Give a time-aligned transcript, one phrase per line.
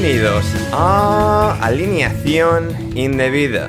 [0.00, 3.68] Bienvenidos a Alineación Indebida.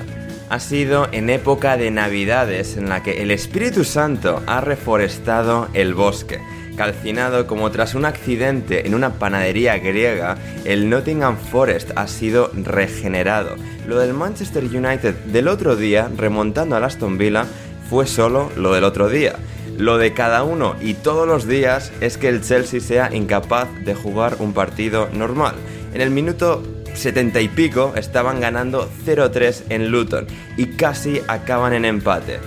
[0.50, 5.94] Ha sido en época de Navidades en la que el Espíritu Santo ha reforestado el
[5.94, 6.40] bosque.
[6.78, 13.58] Calcinado como tras un accidente en una panadería griega, el Nottingham Forest ha sido regenerado.
[13.86, 17.46] Lo del Manchester United del otro día, remontando al Aston Villa,
[17.90, 19.36] fue solo lo del otro día.
[19.78, 23.96] Lo de cada uno y todos los días es que el Chelsea sea incapaz de
[23.96, 25.56] jugar un partido normal.
[25.94, 26.64] En el minuto
[26.94, 32.40] 70 y pico estaban ganando 0-3 en Luton y casi acaban en empate.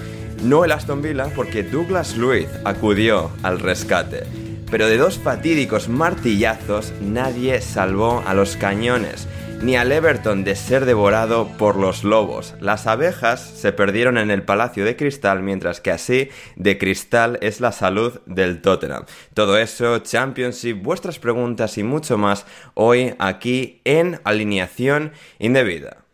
[0.43, 4.25] No el Aston Villa porque Douglas Luiz acudió al rescate.
[4.71, 9.29] Pero de dos fatídicos martillazos nadie salvó a los cañones
[9.63, 12.55] ni al Everton de ser devorado por los lobos.
[12.61, 17.61] Las abejas se perdieron en el Palacio de Cristal, mientras que así de cristal es
[17.61, 19.05] la salud del Tottenham.
[19.35, 26.05] Todo eso, Championship, vuestras preguntas y mucho más hoy aquí en Alineación Indebida.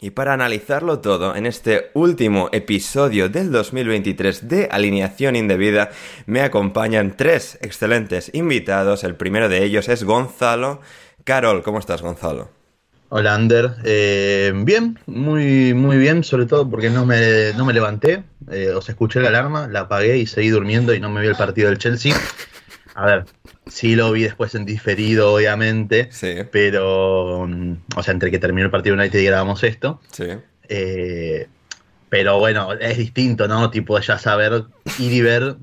[0.00, 5.90] Y para analizarlo todo en este último episodio del 2023 de Alineación Indebida
[6.26, 9.02] me acompañan tres excelentes invitados.
[9.02, 10.80] El primero de ellos es Gonzalo.
[11.28, 12.48] Carol, ¿cómo estás Gonzalo?
[13.10, 13.74] Hola, Ander.
[13.84, 18.24] Eh, bien, muy, muy bien, sobre todo porque no me, no me levanté.
[18.50, 21.36] Eh, os escuché la alarma, la apagué y seguí durmiendo y no me vi el
[21.36, 22.16] partido del Chelsea.
[22.94, 23.26] A ver,
[23.66, 26.08] sí lo vi después en diferido, obviamente.
[26.12, 26.34] Sí.
[26.50, 30.00] Pero, mm, o sea, entre que terminó el partido United y grabamos esto.
[30.10, 30.28] Sí.
[30.70, 31.46] Eh,
[32.08, 33.68] pero bueno, es distinto, ¿no?
[33.68, 34.64] Tipo, ya saber,
[34.98, 35.56] ir y ver,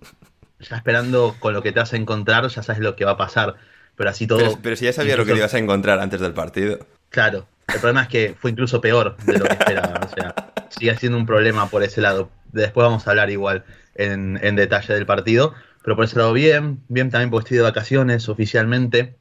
[0.60, 3.18] ya esperando con lo que te vas a encontrar, ya sabes lo que va a
[3.18, 3.56] pasar.
[3.96, 4.40] Pero así todo.
[4.40, 6.80] Pero, pero si ya sabía lo que te ibas a encontrar antes del partido.
[7.10, 10.02] Claro, el problema es que fue incluso peor de lo que esperaba.
[10.06, 10.36] O sea,
[10.70, 12.30] sigue siendo un problema por ese lado.
[12.52, 13.64] Después vamos a hablar igual
[13.96, 15.54] en, en detalle del partido.
[15.84, 16.82] Pero por ese lado, bien.
[16.88, 19.16] Bien también porque estoy de vacaciones oficialmente.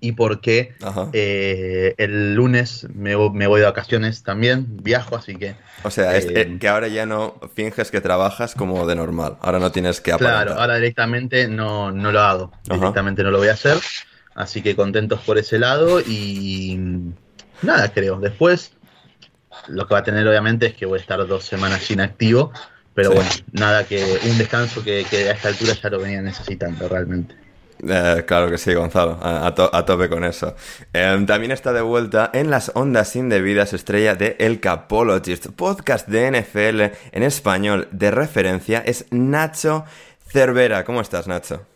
[0.00, 0.74] Y porque
[1.12, 4.66] eh, el lunes me, me voy de vacaciones también.
[4.82, 5.56] Viajo, así que.
[5.82, 9.36] O sea, es- eh, eh, que ahora ya no finges que trabajas como de normal.
[9.40, 10.46] Ahora no tienes que aparentar.
[10.46, 12.52] Claro, ahora directamente no, no lo hago.
[12.68, 12.76] Ajá.
[12.78, 13.76] Directamente no lo voy a hacer.
[14.34, 16.00] Así que contentos por ese lado.
[16.00, 16.78] Y
[17.62, 18.20] nada, creo.
[18.20, 18.72] Después,
[19.68, 22.52] lo que va a tener obviamente es que voy a estar dos semanas inactivo.
[22.94, 23.16] Pero Sí.
[23.16, 27.34] bueno, nada que un descanso que, que a esta altura ya lo venía necesitando realmente.
[27.86, 30.54] Eh, claro que sí, Gonzalo, a, a to- a tope con eso.
[30.92, 36.30] Eh, también está de vuelta en las ondas indebidas estrella de El Capologist, podcast de
[36.30, 36.80] NFL
[37.12, 39.84] en español de referencia, es Nacho
[40.28, 40.84] Cervera.
[40.84, 41.66] ¿Cómo estás, Nacho?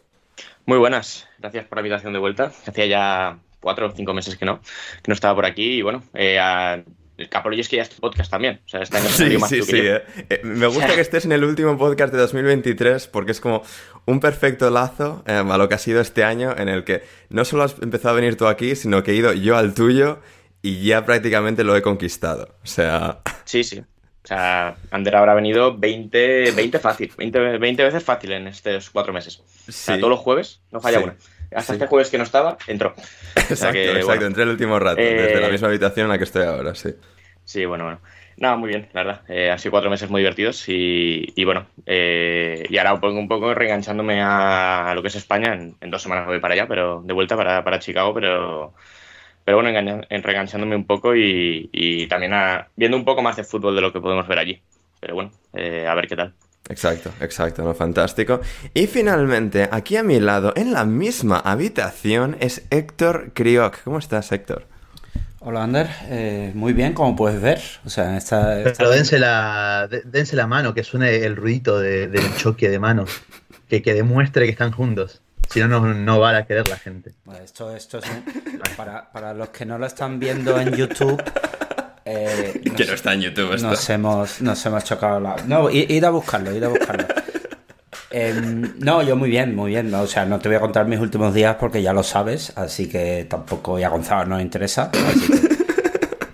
[0.66, 2.52] Muy buenas, gracias por la invitación de vuelta.
[2.66, 6.02] Hacía ya cuatro o cinco meses que no, que no estaba por aquí y bueno,
[6.14, 6.82] eh, a-
[7.16, 8.60] el Capollo es que ya es tu podcast también.
[8.66, 9.76] O sea, este año Sí, salió más sí, sí.
[9.76, 10.02] eh.
[10.30, 13.62] Eh, me gusta que estés en el último podcast de 2023 porque es como
[14.06, 17.44] un perfecto lazo eh, a lo que ha sido este año en el que no
[17.44, 20.20] solo has empezado a venir tú aquí, sino que he ido yo al tuyo
[20.62, 22.56] y ya prácticamente lo he conquistado.
[22.62, 23.78] O sea, Sí, sí.
[23.80, 29.12] O sea, Ander habrá venido 20, 20 fácil, 20, 20 veces fácil en estos cuatro
[29.12, 29.42] meses.
[29.68, 31.04] O sea, todos los jueves no falla Sí.
[31.04, 31.16] una.
[31.54, 32.94] hasta este jueves que no estaba, entró.
[33.36, 36.44] Exacto, exacto, entré el último rato, desde la eh, misma habitación en la que estoy
[36.44, 36.94] ahora, sí.
[37.44, 38.00] Sí, bueno, bueno.
[38.36, 39.22] Nada, muy bien, la verdad.
[39.28, 43.54] Eh, han sido cuatro meses muy divertidos y, bueno, eh, y ahora pongo un poco
[43.54, 45.54] reenganchándome a, lo que es España.
[45.54, 48.74] En, dos semanas voy para allá, pero de vuelta para, para Chicago, pero,
[49.44, 49.78] pero bueno,
[50.08, 52.32] en, reenganchándome un poco y, también
[52.76, 54.60] viendo un poco más de fútbol de lo que podemos ver allí.
[55.00, 56.34] Pero bueno, eh, a ver qué tal.
[56.68, 57.74] Exacto, exacto, ¿no?
[57.74, 58.40] Fantástico.
[58.72, 63.82] Y finalmente, aquí a mi lado, en la misma habitación, es Héctor Crioc.
[63.84, 64.73] ¿Cómo estás, Héctor?
[65.46, 65.90] Hola, Ander.
[66.08, 67.60] Eh, muy bien, como puedes ver.
[67.84, 72.70] O sea, esta, Pero dense la, dense la mano, que suene el ruido del choque
[72.70, 73.10] de manos.
[73.68, 75.20] Que, que demuestre que están juntos.
[75.50, 77.12] Si no, no, va a querer la gente.
[77.42, 78.04] esto, esto es
[78.74, 81.22] para, para, los que no lo están viendo en YouTube.
[82.06, 83.68] Eh, que no está en YouTube esto.
[83.68, 85.36] Nos hemos, nos hemos chocado la.
[85.46, 87.06] No, id a buscarlo, id a buscarlo.
[88.16, 89.92] Em, no, yo muy bien, muy bien.
[89.92, 92.88] O sea, no te voy a contar mis últimos días porque ya lo sabes, así
[92.88, 94.90] que tampoco ya Gonzalo no interesa.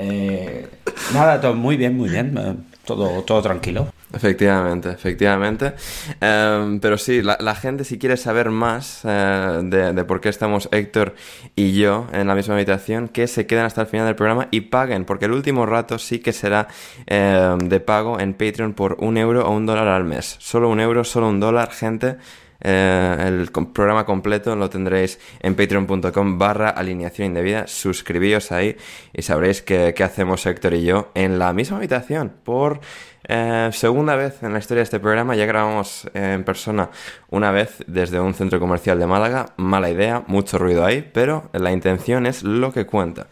[0.03, 0.67] Eh,
[1.13, 2.35] nada, todo muy bien, muy bien.
[2.39, 2.55] Eh,
[2.87, 3.90] todo, todo tranquilo.
[4.13, 5.75] Efectivamente, efectivamente.
[6.21, 11.15] Em, pero sí, la, gente si quiere saber más eh, de, por qué estamos Héctor
[11.55, 14.63] y yo en la misma habitación, que se queden hasta el final del programa y
[14.63, 16.67] paguen, porque el último rato sí que será
[17.07, 20.37] em, de pago en Patreon por un euro o un dólar al mes.
[20.41, 22.17] Solo un euro, solo un dólar, gente.
[22.63, 27.67] Eh, el programa completo lo tendréis en patreon.com barra alineación indebida.
[27.67, 28.77] Suscribíos ahí
[29.15, 32.81] y sabréis qué hacemos Héctor y yo en la misma habitación por
[33.25, 36.91] eh, segunda vez en la historia de este programa, ya grabamos en persona
[37.29, 39.53] una vez desde un centro comercial de Málaga.
[39.57, 43.27] Mala idea, mucho ruido ahí, pero la intención es lo que cuenta.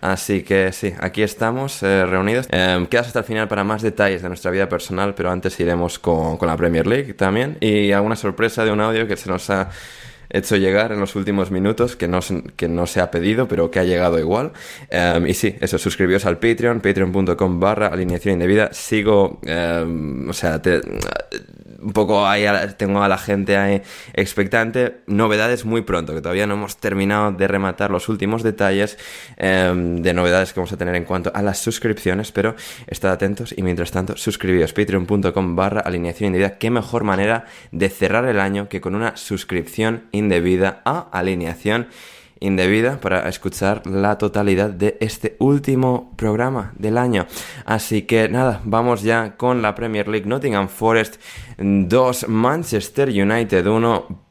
[0.00, 2.46] Así que sí, aquí estamos eh, reunidos.
[2.50, 5.98] Eh, quedas hasta el final para más detalles de nuestra vida personal, pero antes iremos
[5.98, 9.50] con, con la Premier League también y alguna sorpresa de un audio que se nos
[9.50, 9.70] ha
[10.30, 12.20] hecho llegar en los últimos minutos, que no,
[12.56, 14.52] que no se ha pedido, pero que ha llegado igual.
[14.90, 18.72] Em, y sí, eso, suscribíos al Patreon, patreon.com barra alineación indebida.
[18.72, 20.80] Sigo, em, o sea, te,
[21.80, 22.44] un poco ahí
[22.76, 23.82] tengo a la gente ahí
[24.14, 25.00] expectante.
[25.06, 28.98] Novedades muy pronto, que todavía no hemos terminado de rematar los últimos detalles
[29.36, 33.54] em, de novedades que vamos a tener en cuanto a las suscripciones, pero estad atentos
[33.56, 36.58] y mientras tanto suscribíos patreon.com barra alineación indebida.
[36.58, 41.88] Qué mejor manera de cerrar el año que con una suscripción indebida a alineación
[42.40, 47.26] indebida para escuchar la totalidad de este último programa del año.
[47.64, 51.20] Así que nada, vamos ya con la Premier League Nottingham Forest
[51.58, 54.28] 2 Manchester United 1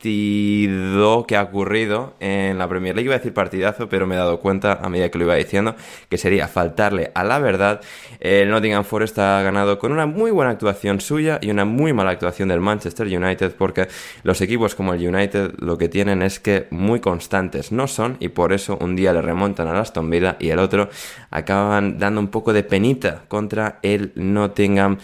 [0.00, 3.04] partido que ha ocurrido en la Premier League.
[3.04, 5.74] Iba a decir partidazo, pero me he dado cuenta a medida que lo iba diciendo
[6.08, 7.82] que sería faltarle a la verdad.
[8.18, 12.12] El Nottingham Forest ha ganado con una muy buena actuación suya y una muy mala
[12.12, 13.88] actuación del Manchester United porque
[14.22, 18.28] los equipos como el United lo que tienen es que muy constantes no son y
[18.28, 20.88] por eso un día le remontan a Aston Villa y el otro
[21.30, 24.96] acaban dando un poco de penita contra el Nottingham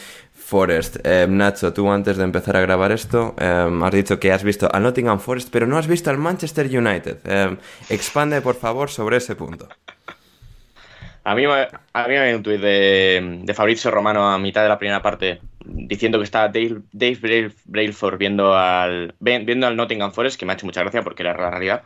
[0.46, 0.98] Forest.
[1.02, 4.68] Eh, Nacho, tú antes de empezar a grabar esto eh, has dicho que has visto
[4.72, 7.18] al Nottingham Forest, pero no has visto al Manchester United.
[7.24, 7.56] Eh,
[7.90, 9.68] expande, por favor, sobre ese punto.
[11.24, 14.68] A mí, a mí me hay un tuit de, de, Fabrizio Romano a mitad de
[14.68, 20.38] la primera parte diciendo que está Dave, Dave Brailford viendo al, viendo al Nottingham Forest,
[20.38, 21.82] que me ha hecho mucha gracia porque era la realidad.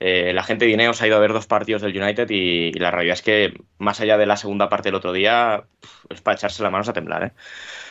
[0.00, 3.14] La gente de Ineos ha ido a ver dos partidos del United y, la realidad
[3.14, 5.64] es que, más allá de la segunda parte del otro día,
[6.08, 7.24] es para echarse las manos a temblar.
[7.24, 7.32] ¿eh?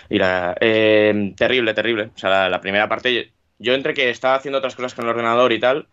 [0.10, 2.10] Y la, eh, terrible, terrible.
[2.16, 5.54] O sea, la, primera parte, yo entre que estaba haciendo otras cosas con el ordenador
[5.54, 5.88] y tal,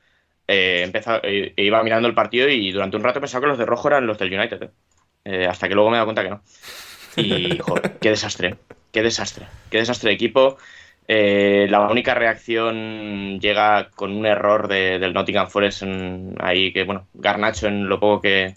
[0.48, 0.90] eh,
[1.22, 4.06] eh, iba mirando el partido y durante un rato pensaba que los de rojo eran
[4.06, 4.70] los del United.
[5.48, 6.42] hasta que luego me he dado cuenta que no.
[7.16, 8.56] Y, joder, qué desastre,
[8.92, 10.56] qué desastre, qué desastre de equipo.
[11.08, 15.84] La única reacción llega con un error del Nottingham Forest
[16.40, 18.54] ahí que, bueno, Garnacho en lo poco que,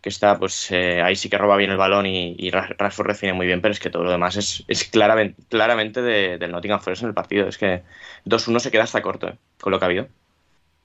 [0.00, 3.32] que está, pues eh, ahí sí que roba bien el balón y, y Rashford define
[3.34, 6.80] muy bien, pero es que todo lo demás es, es claramente, claramente de, del Nottingham
[6.80, 7.48] Forest en el partido.
[7.48, 7.84] Es que
[8.24, 10.08] 2-1 se queda hasta corto eh, con lo que ha habido.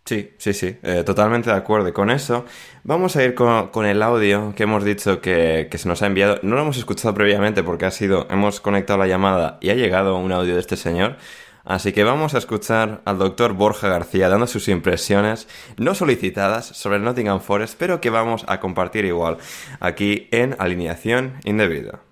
[0.07, 1.91] Sí, sí, sí, eh, totalmente de acuerdo.
[1.91, 2.45] con eso
[2.83, 6.39] vamos a ir con, el audio que hemos dicho que, que, se nos ha enviado.
[6.43, 10.17] No lo hemos escuchado previamente porque ha sido, hemos conectado la llamada y ha llegado
[10.17, 11.17] un audio de este señor.
[11.63, 15.47] Así que vamos a escuchar al doctor Borja García dando sus impresiones
[15.77, 19.37] no solicitadas sobre el Nottingham Forest, pero que vamos a compartir igual
[19.79, 22.04] aquí en Alineación Indebida.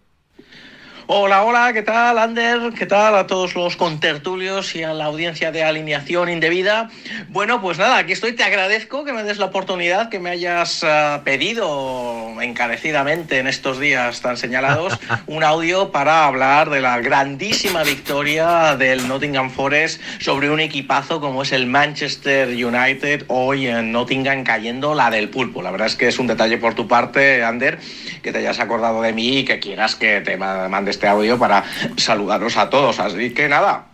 [1.07, 2.71] Hola, hola, ¿qué tal, Ander?
[2.79, 6.89] ¿Qué tal a todos los contertulios y a la audiencia de alineación indebida?
[7.27, 8.31] Bueno, pues nada, aquí estoy.
[8.31, 13.81] Te agradezco que me des la oportunidad, que me hayas uh, pedido encarecidamente en estos
[13.81, 20.49] días tan señalados un audio para hablar de la grandísima victoria del Nottingham Forest sobre
[20.49, 25.61] un equipazo como es el Manchester United hoy en Nottingham cayendo la del pulpo.
[25.61, 27.77] La verdad es que es un detalle por tu parte, Ander,
[28.21, 31.63] que te hayas acordado de mí y que quieras que te mande este audio para
[31.97, 32.99] saludaros a todos.
[32.99, 33.85] Así que nada,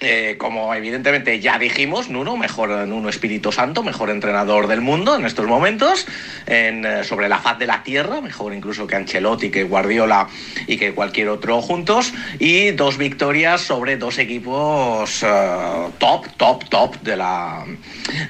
[0.00, 5.26] eh, como evidentemente ya dijimos, Nuno, mejor Nuno Espíritu Santo, mejor entrenador del mundo en
[5.26, 6.06] estos momentos,
[6.46, 10.28] en, eh, sobre la faz de la tierra, mejor incluso que Ancelotti, que Guardiola
[10.68, 17.00] y que cualquier otro juntos, y dos victorias sobre dos equipos uh, top, top, top
[17.00, 17.64] de la,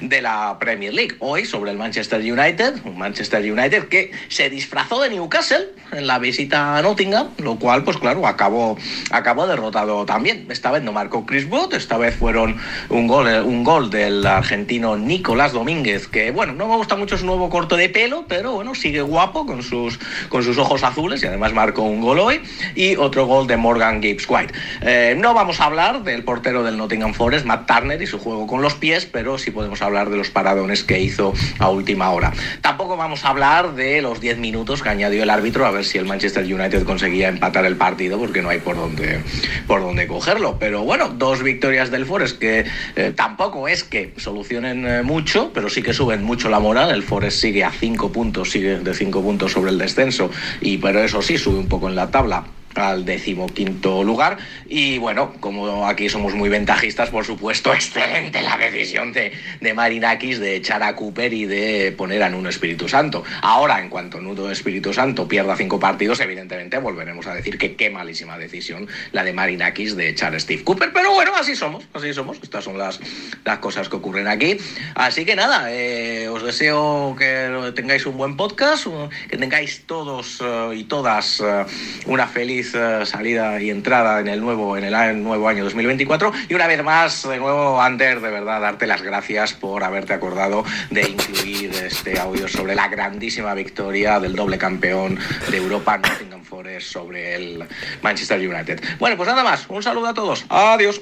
[0.01, 1.17] de la Premier League.
[1.19, 6.17] Hoy sobre el Manchester United, un Manchester United que se disfrazó de Newcastle en la
[6.19, 8.77] visita a Nottingham, lo cual, pues claro, acabó,
[9.11, 10.47] acabó derrotado también.
[10.49, 12.57] Esta vez no marcó Chris Wood, esta vez fueron
[12.89, 17.25] un gol, un gol del argentino Nicolás Domínguez, que bueno, no me gusta mucho su
[17.25, 19.99] nuevo corto de pelo, pero bueno, sigue guapo con sus,
[20.29, 22.41] con sus ojos azules y además marcó un gol hoy.
[22.75, 24.53] Y otro gol de Morgan Gibbs White.
[24.81, 28.47] Eh, no vamos a hablar del portero del Nottingham Forest, Matt Turner, y su juego
[28.47, 32.31] con los pies, pero sí podemos hablar de los paradones que hizo a última hora.
[32.61, 35.97] Tampoco vamos a hablar de los 10 minutos que añadió el árbitro a ver si
[35.97, 39.21] el Manchester United conseguía empatar el partido, porque no hay por dónde,
[39.67, 40.57] por dónde cogerlo.
[40.59, 42.65] Pero bueno, dos victorias del Forest que
[42.95, 46.91] eh, tampoco es que solucionen eh, mucho, pero sí que suben mucho la moral.
[46.91, 50.29] El Forest sigue a 5 puntos, sigue de 5 puntos sobre el descenso,
[50.61, 52.45] y pero eso sí, sube un poco en la tabla
[52.81, 54.37] al decimoquinto lugar.
[54.67, 59.31] Y bueno, como aquí somos muy ventajistas, por supuesto, excelente la decisión de,
[59.61, 63.23] de Marinakis de echar a Cooper y de poner a Nuno Espíritu Santo.
[63.41, 67.89] Ahora, en cuanto Nuno Espíritu Santo pierda cinco partidos, evidentemente volveremos a decir que qué
[67.89, 70.91] malísima decisión la de Marinakis de echar a Steve Cooper.
[70.93, 72.37] Pero bueno, así somos, así somos.
[72.41, 72.99] Estas son las,
[73.43, 74.57] las cosas que ocurren aquí.
[74.95, 78.87] Así que nada, eh, os deseo que tengáis un buen podcast,
[79.29, 81.65] que tengáis todos uh, y todas uh,
[82.05, 86.67] una feliz salida y entrada en el nuevo en el nuevo año 2024 y una
[86.67, 91.71] vez más de nuevo Ander de verdad darte las gracias por haberte acordado de incluir
[91.73, 95.17] este audio sobre la grandísima victoria del doble campeón
[95.49, 97.63] de Europa Nottingham Forest sobre el
[98.01, 98.81] Manchester United.
[98.99, 100.45] Bueno, pues nada más, un saludo a todos.
[100.49, 101.01] Adiós.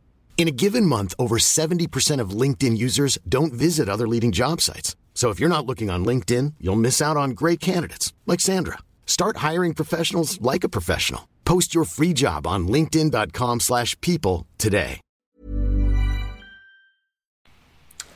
[0.41, 4.95] In a given month, over 70% of LinkedIn users don't visit other leading job sites.
[5.13, 8.79] So if you're not looking on LinkedIn, you'll miss out on great candidates like Sandra.
[9.05, 11.27] Start hiring professionals like a professional.
[11.45, 14.99] Post your free job on linkedin.com/people today.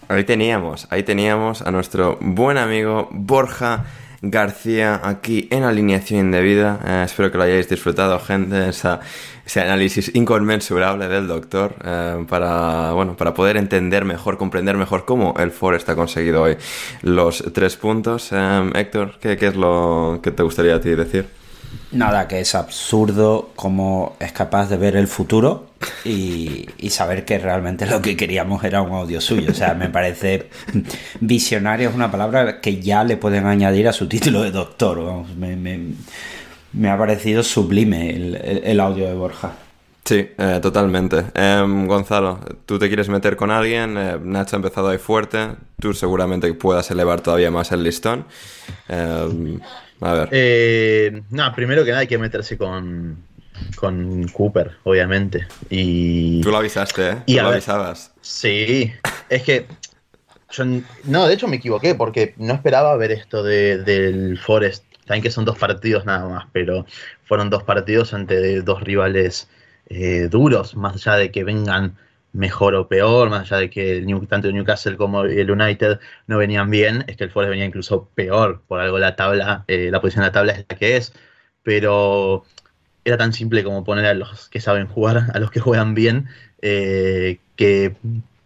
[0.10, 3.86] Ahí teníamos, ahí teníamos a nuestro buen amigo Borja
[4.22, 6.80] García aquí en alineación indebida.
[6.86, 9.00] Eh, espero que lo hayáis disfrutado, gente, esa,
[9.46, 15.34] ese análisis inconmensurable del doctor eh, para, bueno, para poder entender mejor, comprender mejor cómo
[15.38, 16.58] el Forest ha conseguido hoy
[17.02, 18.30] los tres puntos.
[18.32, 21.45] Eh, Héctor, ¿qué, ¿qué es lo que te gustaría a ti decir?
[21.92, 25.70] Nada, que es absurdo cómo es capaz de ver el futuro
[26.04, 29.52] y, saber que realmente lo que queríamos era un audio suyo.
[29.52, 30.50] O sea, me parece
[31.20, 35.26] visionario, es una palabra que ya le pueden añadir a su título de doctor.
[35.38, 35.56] Me,
[36.74, 39.52] me, ha parecido sublime el, audio de Borja.
[40.04, 41.26] Sí, eh, totalmente.
[41.34, 45.96] Eh, Gonzalo, tú te quieres meter con alguien, eh, Nacho ha empezado ahí fuerte, tú
[45.96, 48.26] seguramente puedas elevar todavía más el listón.
[50.02, 50.30] A ver.
[50.32, 53.24] Eh, no, primero que nada hay que meterse con,
[53.76, 55.48] con Cooper, obviamente.
[55.70, 56.42] Y...
[56.42, 57.18] Tú lo avisaste, ¿eh?
[57.26, 58.12] Y Tú lo ver, avisabas.
[58.22, 58.94] Sí,
[59.30, 59.66] es que
[60.52, 60.64] yo,
[61.06, 64.84] no, de hecho me equivoqué porque no esperaba ver esto de, del Forest.
[65.06, 66.86] También que son dos partidos nada más, pero
[67.26, 69.48] fueron dos partidos ante dos rivales
[69.88, 71.96] eh, duros, más allá de que vengan
[72.36, 76.70] mejor o peor, más allá de que el tanto Newcastle como el United no venían
[76.70, 80.24] bien, es que el Forest venía incluso peor, por algo la tabla, eh, la posición
[80.24, 81.14] de la tabla es la que es,
[81.64, 82.44] pero
[83.06, 86.28] era tan simple como poner a los que saben jugar, a los que juegan bien,
[86.62, 87.96] eh, que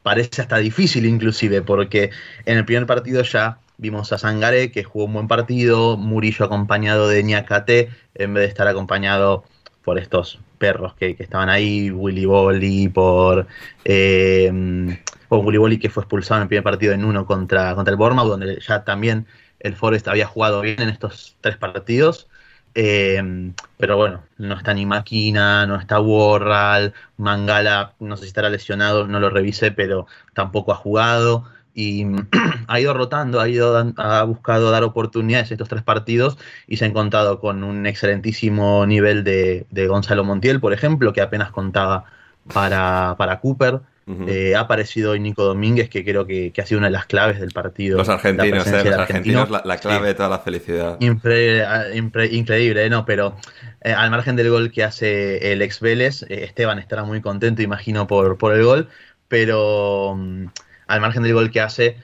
[0.03, 2.12] parece hasta difícil inclusive, porque
[2.46, 7.08] en el primer partido ya vimos a Sangaré que jugó un buen partido, Murillo acompañado
[7.08, 9.46] de Ñacate, en vez de estar acompañado
[9.89, 13.48] por estos perros que, estaban ahí, Willy Bolly, por,
[13.84, 14.51] eh,
[15.31, 18.27] Willy Bolly que fue expulsado en el primer partido en uno contra, contra el Bournemouth,
[18.27, 19.25] donde ya también
[19.60, 22.27] el Forest había jugado bien en estos tres partidos.
[22.75, 28.51] Eh, pero bueno, no está ni Máquina, no está Warral, Mangala, no sé si estará
[28.51, 30.05] lesionado, no lo revisé, pero
[30.36, 31.46] tampoco ha jugado.
[31.74, 32.06] Y
[32.68, 36.88] ha ido rotando, ha, ido ha buscado dar oportunidades estos tres partidos y se ha
[36.88, 42.06] encontrado con un excelentísimo nivel de, de Gonzalo Montiel, por ejemplo, que apenas contaba
[42.54, 43.80] para, para Cooper.
[44.28, 47.06] Eh, ha aparecido hoy Nico Domínguez, que creo que, que ha sido una de las
[47.06, 48.00] claves del partido.
[48.00, 49.42] Los la argentinos, eh, del los argentino.
[49.42, 50.06] argentinos, la, la clave Sí.
[50.08, 50.98] de toda la felicidad.
[51.00, 52.90] Impre- ah, impre- increíble, ¿eh?
[52.90, 53.06] ¿no?
[53.06, 53.36] Pero
[53.84, 58.40] al margen del gol que hace el ex Vélez, Esteban estará muy contento, imagino, por,
[58.40, 58.90] por el gol,
[59.28, 60.46] pero mm,
[60.89, 61.98] al margen del gol que hace,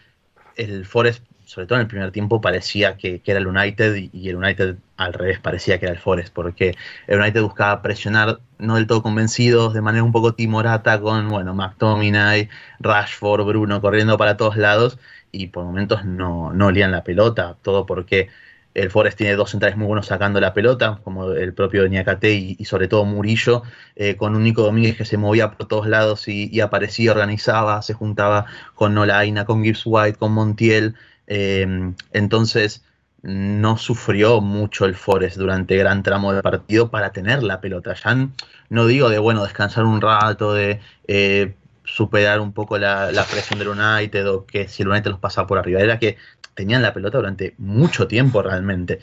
[0.55, 4.29] el Forest, sobre todo en el primer tiempo, parecía que, era el United y, y
[4.29, 6.75] el United al revés parecía que era el Forest, porque
[7.07, 11.55] el United buscaba presionar, no del todo convencidos, de manera un poco timorata con, bueno,
[11.55, 12.47] McTominay,
[12.79, 14.99] Rashford, Bruno corriendo para todos lados
[15.31, 18.29] y por momentos no, no olían la pelota, todo porque
[18.75, 22.65] el Forest tiene dos centrales muy buenos sacando la pelota, como el propio Niakate y,
[22.65, 23.63] sobre todo Murillo,
[23.95, 27.93] eh, con un Nico Domínguez que se movía por todos lados y, aparecía, organizaba, se
[27.93, 30.95] juntaba con Nolaina, con Gibbs White, con Montiel.
[31.27, 32.83] eh, entonces
[33.25, 37.95] no sufrió mucho el Forest durante gran tramo del partido para tener la pelota.
[37.95, 38.29] Ya
[38.69, 43.69] no digo de, bueno, descansar un rato, de eh, superar un poco la, presión del
[43.69, 45.81] United o que si el United los pasaba por arriba.
[45.81, 46.17] Era que
[46.55, 48.99] tenían la pelota durante mucho tiempo realmente.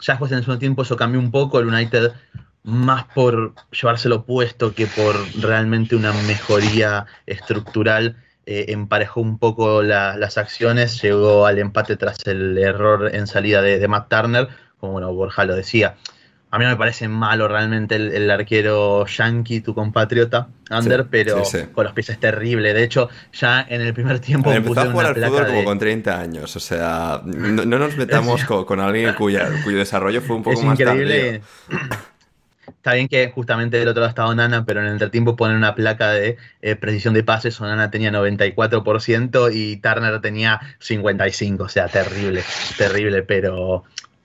[0.00, 2.12] Ya después en el segundo tiempo eso cambió un poco, el United
[2.64, 10.16] más por llevárselo puesto que por realmente una mejoría estructural, eh, emparejó un poco la-
[10.16, 14.48] las acciones, llegó al empate tras el error en salida de, de Matt Turner,
[14.80, 15.96] como bueno, Borja lo decía.
[16.54, 21.08] A mí no me parece malo realmente el, el arquero yankee, tu compatriota, Ander, Sí,
[21.10, 21.64] pero sí, sí.
[21.72, 22.72] con los pies es terrible.
[22.72, 25.78] De hecho, ya en el primer tiempo Empezó a jugar una al fútbol como con
[25.80, 30.36] 30 años, o sea, no, no nos metamos con, con alguien cuya, cuyo desarrollo fue
[30.36, 31.40] un poco es más increíble.
[31.68, 32.04] tardío.
[32.68, 35.74] Está bien que justamente del otro lado estaba Nana, pero en el entretiempo ponen una
[35.74, 37.60] placa de eh, precisión de pases.
[37.60, 41.60] Nana tenía 94% y Turner tenía 55%.
[41.60, 42.44] O sea, terrible,
[42.78, 43.22] terrible.
[43.22, 43.84] Pero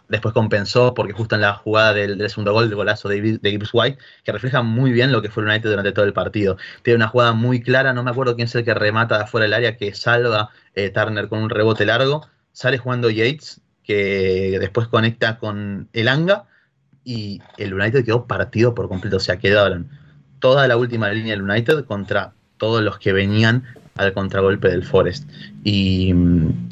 [0.09, 3.97] después compensó porque justo en la jugada del, segundo gol, el golazo de, Gibbs- White,
[4.23, 6.57] que refleja muy bien lo que fue el United durante todo el partido.
[6.83, 9.45] Tiene una jugada muy clara, no me acuerdo quién es el que remata de afuera
[9.45, 12.27] del área, que salva eh, Turner con un rebote largo.
[12.51, 16.45] Sale jugando Yates, que después conecta con Elanga
[17.03, 19.17] y el United quedó partido por completo.
[19.17, 19.89] O sea, quedaron
[20.39, 23.63] toda la última línea del United contra todos los que venían
[23.95, 25.29] al contragolpe del Forest.
[25.63, 26.67] Y mm,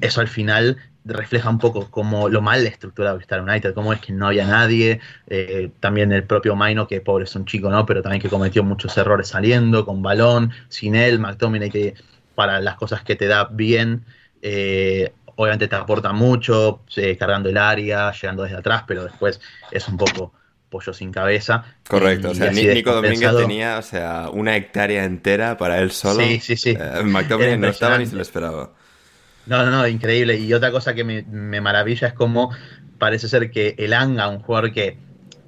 [0.00, 3.92] eso al final refleja un poco como lo mal estructurado que está el United, cómo
[3.92, 7.70] es que no había nadie, eh, también el propio Maino, que pobre es un chico,
[7.70, 7.86] ¿no?
[7.86, 11.94] Pero también que cometió muchos errores saliendo, con balón, sin él, McTominay que
[12.34, 14.04] para las cosas que te da bien,
[14.42, 19.88] eh, obviamente te aporta mucho, eh, cargando el área, llegando desde atrás, pero después es
[19.88, 20.32] un poco
[20.68, 21.64] pollo sin cabeza.
[21.88, 26.22] Correcto, Y o sea, Nico Domínguez tenía, o sea, una hectárea entera para él solo.
[26.22, 26.76] Sí, sí, sí.
[27.04, 28.72] McTominay no estaba ni se lo esperaba.
[29.48, 30.36] No, no, no, increíble.
[30.38, 32.50] Y otra cosa que me, me maravilla es cómo
[32.98, 34.98] parece ser que el Anga, un jugador que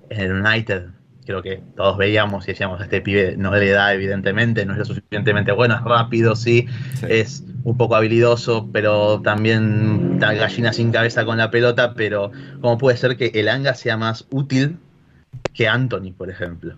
[0.08, 0.86] en el United
[1.26, 4.84] creo que todos veíamos y decíamos, este pibe no le da evidentemente, no es lo
[4.84, 6.66] suficientemente bueno, es rápido, sí,
[6.98, 7.06] Sí.
[7.08, 12.78] es un poco habilidoso, pero también da gallina sin cabeza con la pelota, pero ¿cómo
[12.78, 14.78] puede ser que el Anga sea más útil
[15.54, 16.76] que Anthony, por ejemplo?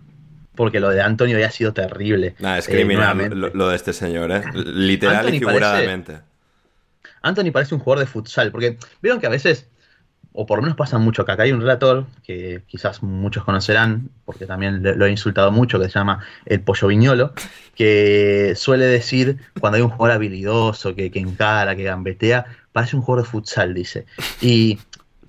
[0.54, 2.34] Porque lo de Anthony había sido terrible.
[2.38, 3.36] Nah, es eh, criminal nuevamente.
[3.36, 4.42] lo, lo de este señor, ¿eh?
[4.54, 6.18] Literal Anthony y figuradamente.
[7.22, 9.68] Anthony parece un jugador de futsal, porque vieron que a veces,
[10.32, 14.46] o por lo menos pasa mucho, acá hay un relator que quizás muchos conocerán, porque
[14.46, 17.32] también lo he insultado mucho, que se llama el Pollo Viñolo,
[17.74, 23.02] que suele decir cuando hay un jugador habilidoso, que, que encara, que gambetea, parece un
[23.02, 24.06] jugador de futsal, dice.
[24.40, 24.78] Y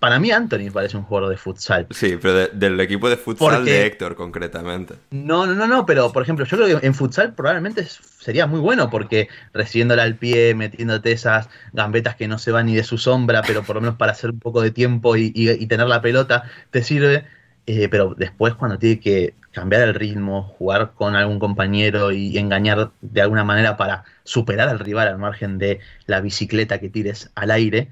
[0.04, 1.88] para mí Anthony parece un jugador de futsal.
[1.92, 4.96] Sí, pero de- del equipo de futsal Porque- de Héctor, concretamente.
[5.12, 7.88] No, no, no, no, pero por ejemplo, yo creo que en futsal probablemente
[8.20, 12.76] sería muy bueno porque recibiéndola al pie, metiéndote esas gambetas que no se van ni
[12.76, 15.52] de su sombra, pero por lo menos para hacer un poco de tiempo y, y-
[15.52, 17.24] y tener la pelota, te sirve.
[17.66, 22.92] Eh, pero después cuando tiene que cambiar el ritmo, jugar con algún compañero y engañar
[23.00, 27.52] de alguna manera para superar al rival al margen de la bicicleta que tires al
[27.52, 27.88] aire,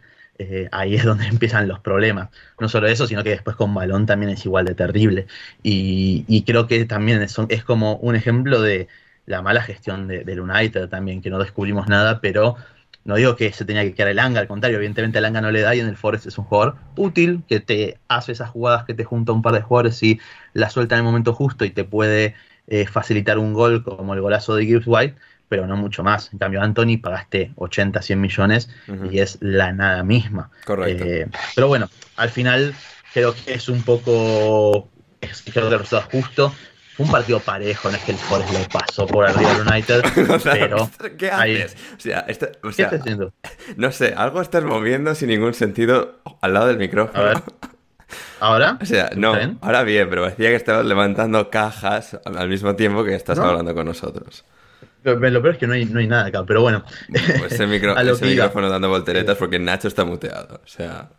[0.49, 2.29] eh, ahí es donde empiezan los problemas.
[2.59, 5.27] No solo eso, sino que después con balón también es igual de terrible.
[5.63, 8.87] Y, creo que también es, es como un ejemplo de
[9.25, 12.55] la mala gestión de- del United también, que no descubrimos nada, pero
[13.03, 15.51] No digo que se tenía que quedar el Anga, al contrario, evidentemente el Anga no
[15.51, 18.85] le da y en el Forest es un jugador útil que te hace esas jugadas
[18.85, 20.19] que te junta un par de jugadores y
[20.53, 22.35] la suelta en el momento justo y te puede
[22.67, 25.15] eh, facilitar un gol como el golazo de Gibbs White,
[25.51, 26.29] pero no mucho más.
[26.31, 28.69] En cambio, Anthony pagaste 80, 100 millones
[29.11, 30.49] y es la nada misma.
[30.65, 31.03] Correcto.
[31.03, 32.73] Eh, pero bueno, al final
[33.13, 34.87] creo que es un poco,
[35.19, 36.55] es, creo que el resultado es justo.
[36.95, 40.03] Fue un partido parejo, no es que el Forest le pasó por arriba al United,
[40.45, 40.89] pero...
[41.17, 41.75] ¿Qué ahí- haces?
[41.97, 43.33] O sea, esto- o ¿Qué sea, estás haciendo?
[43.75, 47.19] no sé, algo estás moviendo sin ningún sentido al lado del micrófono.
[47.19, 47.41] A ver.
[48.39, 48.77] ¿Ahora?
[48.81, 53.03] O sea, no, ahora bien, pero parecía que estabas levantando cajas al al mismo tiempo
[53.03, 53.43] que estás No.
[53.45, 54.45] hablando con nosotros.
[55.03, 56.83] Lo, peor es que no hay, no hay nada acá, pero bueno.
[57.39, 58.45] Pues ese, micro- a lo ese que iba.
[58.45, 60.61] micrófono dando volteretas porque Nacho está muteado.
[60.63, 61.09] O sea,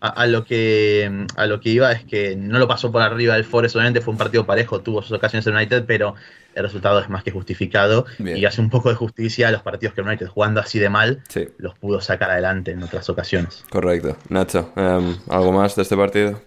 [0.00, 3.34] A, a lo que a lo que iba es que no lo pasó por arriba
[3.34, 6.14] del Forest, obviamente fue un partido parejo, tuvo sus ocasiones el United, pero
[6.54, 8.36] el resultado es más que justificado Bien.
[8.36, 10.88] y hace un poco de justicia a los partidos que el United jugando así de
[10.90, 13.64] mal sí, los pudo sacar adelante en otras ocasiones.
[13.70, 14.16] correcto.
[14.28, 16.40] Nacho, em, ¿algo más de este partido?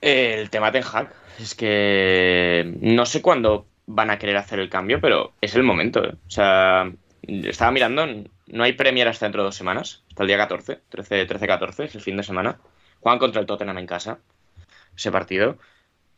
[0.00, 5.00] El tema Ten Hag es que no sé cuándo van a querer hacer el cambio,
[5.00, 6.04] pero es el momento.
[6.04, 6.14] ¿eh?
[6.26, 6.90] O sea,
[7.22, 8.06] estaba mirando,
[8.48, 12.00] no hay Premier hasta dentro de dos semanas, hasta el día 14, 13-14, es el
[12.00, 12.58] fin de semana.
[13.00, 14.18] Juegan contra el Tottenham en casa,
[14.96, 15.58] ese partido.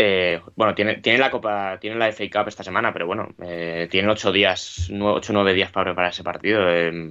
[0.01, 3.89] Eh, bueno, tiene, tiene la Copa, tiene la FA Cup esta semana, pero bueno, eh,
[3.91, 6.63] tienen ocho días, nue- ocho o nueve días para preparar ese partido.
[6.71, 7.11] Eh,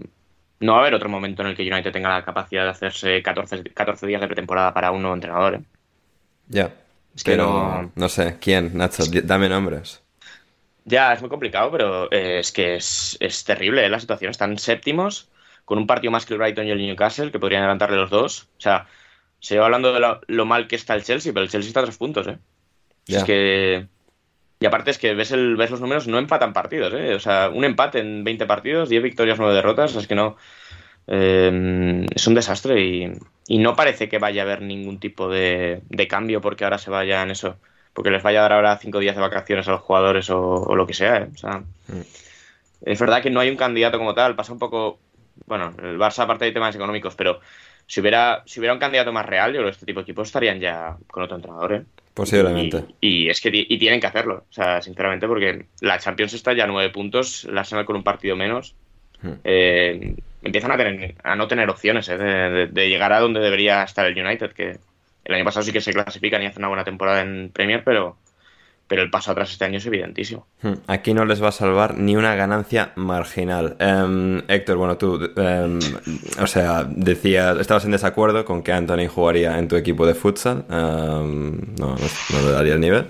[0.62, 3.22] no va a haber otro momento en el que United tenga la capacidad de hacerse
[3.22, 5.62] 14, 14 días de pretemporada para un nuevo entrenador.
[6.48, 6.74] Ya.
[7.14, 8.76] Es que pero no- no sé, ¿quién?
[8.78, 10.02] Nacho, dame nombres.
[10.90, 13.90] Ya, es muy complicado, pero eh, es que es, es terrible ¿eh?
[13.90, 14.32] la situación.
[14.32, 15.30] Están séptimos,
[15.66, 18.44] con un partido más que el Brighton y el Newcastle, que podrían adelantarle los dos.
[18.58, 18.88] O sea,
[19.40, 21.82] se lleva hablando de lo, lo mal que está el Chelsea, pero el Chelsea está
[21.82, 22.40] a tres puntos, ¿eh?
[23.08, 23.88] Es que...
[24.60, 27.16] Y aparte es que ves, el, ves los números, no empatan partidos, ¿eh?
[27.16, 30.38] O sea, un empate en 20 partidos, 10 victorias, 9 derrotas, es que no...
[31.08, 33.12] eh, es un desastre y,
[33.48, 36.92] y no parece que vaya a haber ningún tipo de, de cambio porque ahora se
[36.92, 37.60] vayan eso,
[37.98, 40.76] porque les vaya a dar ahora cinco días de vacaciones a los jugadores o, o
[40.76, 41.18] lo que sea.
[41.18, 41.28] ¿eh?
[41.34, 41.64] O sea,
[42.86, 45.00] es verdad que no hay un candidato como tal, pasa un poco,
[45.48, 47.40] bueno, el Barça aparte de temas económicos, pero
[47.88, 50.28] si hubiera, si hubiera un candidato más real, yo creo que este tipo de equipos
[50.28, 51.82] estarían ya con otro entrenador, ¿eh?
[52.14, 52.84] Posiblemente.
[53.02, 56.54] Y, y es que y tienen que hacerlo, o sea, sinceramente, porque la Champions está
[56.54, 58.76] ya a nueve puntos, el Arsenal con un partido menos.
[59.24, 59.32] Hmm.
[59.44, 62.18] eh, empiezan a, tener, a no tener opciones ¿eh?
[62.20, 64.78] de, de- de llegar a donde debería estar el United, que
[65.28, 68.18] el año pasado sí que se clasifican y hacen una buena temporada en Premier, pero,
[68.88, 70.48] pero el paso atrás este año es evidentísimo.
[70.62, 73.76] Hmm, Aquí no les va a salvar ni una ganancia marginal.
[73.80, 75.80] Em, Héctor, bueno, tú, em,
[76.42, 80.66] o sea, decías, estabas en desacuerdo con que Anthony jugaría en tu equipo de futsal.
[80.70, 83.08] Em, no, no, no le daría el nivel.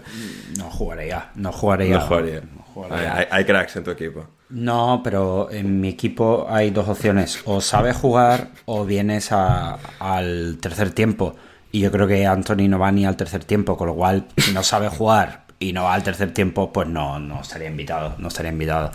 [0.57, 1.95] No jugaría, no jugaría.
[1.99, 2.41] No jugaría.
[2.41, 3.13] no jugaría.
[3.13, 4.25] Hay, hay- hay cracks en tu equipo.
[4.49, 7.41] No, pero en mi equipo hay dos opciones.
[7.45, 11.35] O sabes jugar o vienes a- al tercer tiempo.
[11.71, 14.53] Y yo creo que Anthony no va ni al tercer tiempo, con lo cual, si
[14.53, 18.15] no sabe jugar y no va al tercer tiempo, pues no, no estaría invitado.
[18.19, 18.91] No estaría invitado.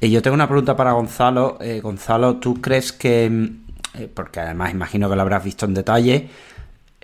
[0.00, 1.58] Y yo tengo una pregunta para Gonzalo.
[1.60, 5.74] Eh, Gonzalo, ¿tú crees que, mm, eh, porque además imagino que lo habrás visto en
[5.74, 6.28] detalle,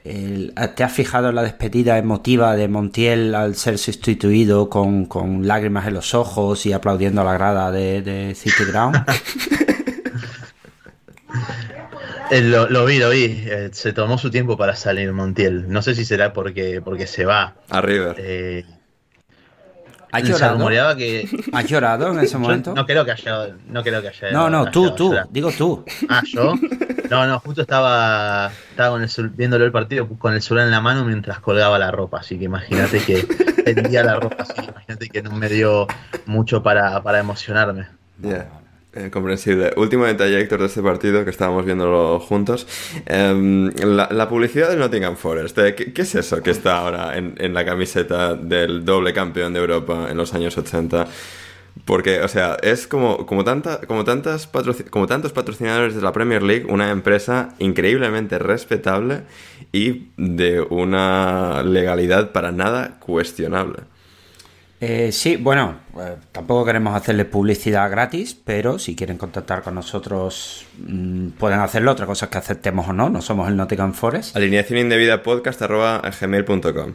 [0.05, 5.87] ¿Te has fijado en la despedida emotiva de Montiel al ser sustituido con, con lágrimas
[5.87, 8.97] en los ojos y aplaudiendo a la grada de, de City Ground?
[12.31, 13.25] Eh, lo, lo vi, lo vi.
[13.47, 15.69] Eh, se tomó su tiempo para salir Montiel.
[15.71, 17.55] No sé si será porque, porque se va.
[17.71, 18.17] A River.
[18.19, 18.65] Eh,
[20.11, 20.97] ¿Has se llorado?
[20.97, 21.29] que.
[21.53, 22.75] ¿Has llorado en ese Yo momento?
[22.75, 23.49] no creo que haya.
[23.69, 24.31] No creo que haya.
[24.31, 25.29] No, no, haya tú, tú, llorado.
[25.33, 25.85] digo tú.
[26.09, 26.55] Ah, yo.
[27.11, 30.81] No, no, justo estaba, estaba con el viéndolo el partido con el celular en la
[30.81, 32.21] mano mientras colgaba la ropa.
[32.21, 33.23] Así que imagínate que
[33.75, 34.55] tendía la ropa así.
[34.67, 35.87] Imagínate que no me dio
[36.27, 37.87] mucho para, para emocionarme.
[38.21, 38.49] Ya,
[38.97, 39.73] eh, comprensible.
[39.77, 42.67] Último detalle, Héctor, de este partido que estábamos viéndolo juntos.
[43.07, 45.59] Em, la, la publicidad del Nottingham Forest.
[45.59, 50.09] eh, ¿qué, es eso que está ahora en, la camiseta del doble campeón de Europa
[50.11, 51.07] en los años 80?
[51.85, 54.49] Porque, o sea, es como, como, tanta, como, tantas
[54.91, 59.23] como tantos patrocinadores de la Premier League, una empresa increíblemente respetable
[59.73, 63.94] y de una legalidad para nada cuestionable.
[64.87, 70.67] Eh, sí, bueno, eh, tampoco queremos hacerle publicidad gratis, pero si quieren contactar con nosotros
[70.77, 71.93] mm, pueden hacerlo.
[71.93, 74.37] Otra cosa es que aceptemos o no, no somos el Nottingham Forest.
[74.37, 76.93] Alineación indebida podcast arroba gmail.com.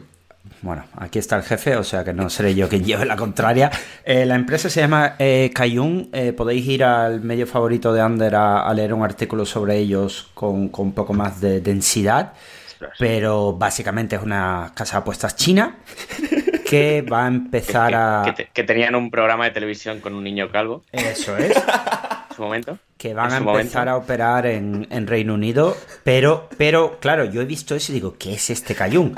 [0.62, 3.72] Bueno, aquí está el jefe, o sea que no seré yo quien lleve la contraria.
[4.04, 6.10] Eh, la empresa se llama eh, Kayun.
[6.12, 10.30] Eh, podéis ir al medio favorito de Ander a, a leer un artículo sobre ellos
[10.34, 12.34] con, con un poco más de densidad.
[12.98, 15.76] Pero básicamente es una casa de apuestas china
[16.70, 18.22] que va a empezar a.
[18.24, 20.84] que te- que tenían un programa de televisión con un niño calvo.
[20.92, 21.50] Eso es.
[21.50, 22.78] Es su momento.
[22.96, 27.74] Que van a empezar a operar en, Reino Unido, pero, pero claro, yo he visto
[27.74, 29.16] eso y digo, ¿qué es este Cayun?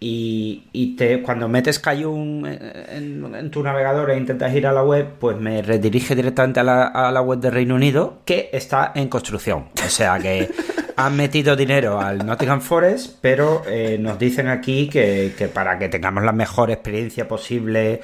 [0.00, 5.36] Y, te, cuando metes Cayun en, tu navegador e intentas ir a la web, pues
[5.36, 9.68] me redirige directamente a la, web de Reino Unido, que está en construcción.
[9.84, 10.50] O sea que
[10.96, 16.24] han metido dinero al Nottingham Forest, pero eh, nos dicen aquí que, para que tengamos
[16.24, 18.00] la mejor experiencia posible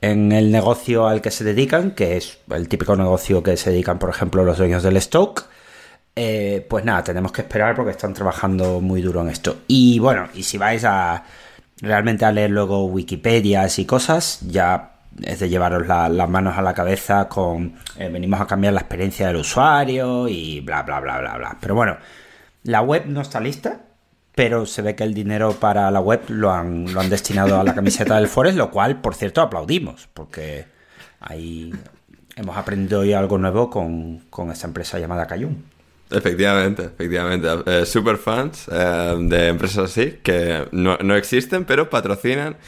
[0.00, 3.98] en el negocio al que se dedican, que es el típico negocio que se dedican,
[3.98, 5.46] por ejemplo, los dueños del stock,
[6.14, 9.58] eh, pues nada, tenemos que esperar porque están trabajando muy duro en esto.
[9.68, 11.24] Y bueno, y si vais a
[11.80, 16.74] realmente a leer luego Wikipedias y cosas, ya es de llevaros las manos a la
[16.74, 21.36] cabeza con eh, venimos a cambiar la experiencia del usuario y bla, bla, bla, bla,
[21.36, 21.56] bla.
[21.60, 21.96] Pero bueno,
[22.68, 23.80] la web no está lista,
[24.34, 27.64] pero se ve que el dinero para la web lo han, lo han destinado a
[27.64, 30.66] la camiseta del Forest, lo cual, por cierto, aplaudimos, porque
[31.18, 31.72] ahí
[32.36, 35.64] hemos aprendido hoy algo nuevo con, con esta empresa llamada Cayun.
[36.10, 37.48] Efectivamente, efectivamente.
[37.64, 42.58] Eh, super fans eh, de empresas así que no, no existen, pero patrocinan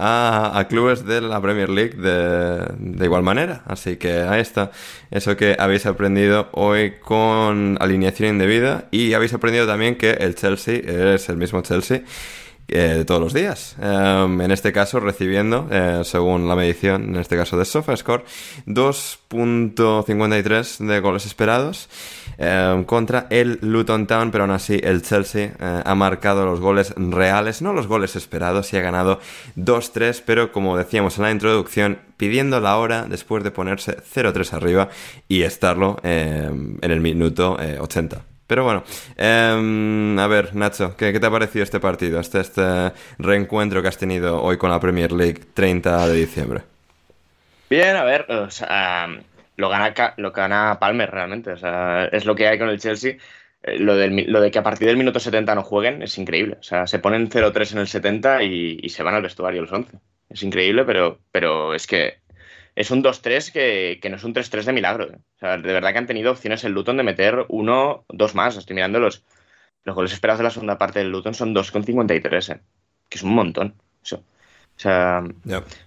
[0.00, 3.62] a, clubes de la Premier League de, de, igual manera.
[3.66, 4.70] Así que ahí está.
[5.10, 10.80] Eso que habéis aprendido hoy con alineación indebida y habéis aprendido también que el Chelsea
[11.14, 12.02] es el mismo Chelsea
[12.72, 13.74] eh, todos los días.
[13.82, 18.22] Em, en este caso, recibiendo, eh, según la medición, en este caso de SofaScore,
[18.66, 21.88] 2.53 de goles esperados
[22.40, 26.94] em, contra el Luton Town, pero aún así el Chelsea eh, ha marcado los goles
[26.96, 29.20] reales, no los goles esperados, y ha ganado
[29.56, 34.88] 2-3, pero como decíamos en la introducción, pidiendo la hora después de ponerse 0-3 arriba
[35.28, 38.22] y estarlo em, en el minuto 80.
[38.50, 38.82] Pero bueno,
[39.16, 43.96] em, a ver, Nacho, ¿qué, te ha parecido este partido, este, este reencuentro que has
[43.96, 46.62] tenido hoy con la Premier League 30 de diciembre?
[47.70, 48.26] Bien, a ver,
[49.60, 53.16] lo, gana, gana Palmer realmente, o sea, es lo que hay con el Chelsea.
[53.62, 56.56] Eh, lo, de que a partir del minuto 70 no jueguen es increíble.
[56.60, 59.98] O sea, se ponen 0-3 en el 70 y, se van al vestuario los 11.
[60.28, 62.20] Es increíble, pero, pero es que
[62.74, 63.52] es un 2-3
[64.00, 65.10] que, no es un 3-3 de milagro.
[65.12, 65.18] ¿eh?
[65.40, 68.56] De verdad que han tenido opciones el Luton de meter uno, dos más.
[68.56, 69.24] Estoy mirando los,
[69.84, 72.60] los goles esperados de la segunda parte del Luton son 2,53, ¿eh?
[73.08, 73.74] que es un montón.
[74.02, 74.24] Eso.
[74.80, 75.22] O sea,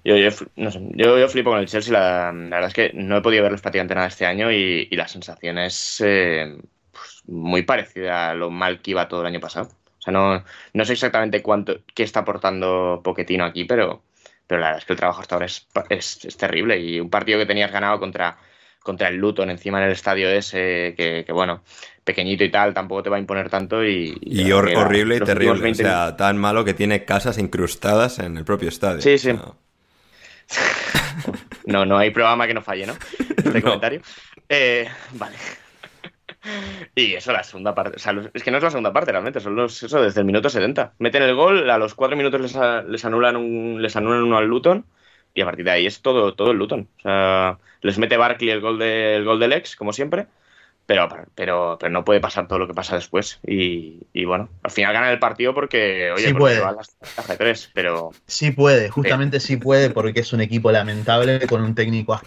[0.03, 1.91] yo, yo, flipo con el Chelsea.
[1.91, 5.57] La, verdad es que no he podido verlos prácticamente nada este año y, la sensación
[5.57, 6.55] es eh,
[6.91, 9.69] pues, muy parecida a lo mal que iba todo el año pasado.
[9.97, 14.03] O sea, no, no sé exactamente cuánto qué está aportando Poquetino aquí, pero,
[14.45, 17.39] pero la verdad es que el trabajo hasta ahora es, es, terrible y un partido
[17.39, 18.37] que tenías ganado contra,
[18.83, 21.63] contra el Luton encima en el estadio ese, que, bueno,
[22.03, 24.17] pequeñito y tal, tampoco te va a imponer tanto y...
[24.21, 28.69] Y, horrible y terrible, o sea, tan malo que tiene casas incrustadas en el propio
[28.69, 29.01] estadio.
[29.01, 29.31] Sí, sí.
[31.65, 32.93] no, no hay programa que no falle, ¿no?
[33.37, 34.01] Este comentario.
[34.49, 35.35] Eh, vale.
[36.95, 37.95] Y eso, la segunda parte.
[37.95, 39.81] O sea, es que no es la segunda parte realmente, son los.
[39.83, 40.93] Eso, desde el minuto 70.
[40.99, 44.47] Meten el gol, a los cuatro minutos les, les anulan un, les anulan uno al
[44.47, 44.85] Luton.
[45.33, 46.87] Y a partir de ahí es todo, todo el Luton.
[46.99, 50.27] O sea, les mete Barkley el gol, de, el gol del ex, como siempre.
[50.85, 53.39] Pero, pero, pero no puede pasar todo lo que pasa después.
[53.45, 56.59] Y, y bueno, al final ganan el partido porque, oye, sí puede.
[56.59, 58.11] las de tres, pero.
[58.27, 62.19] Sí puede, justamente sí puede, porque es un equipo lamentable con un técnico.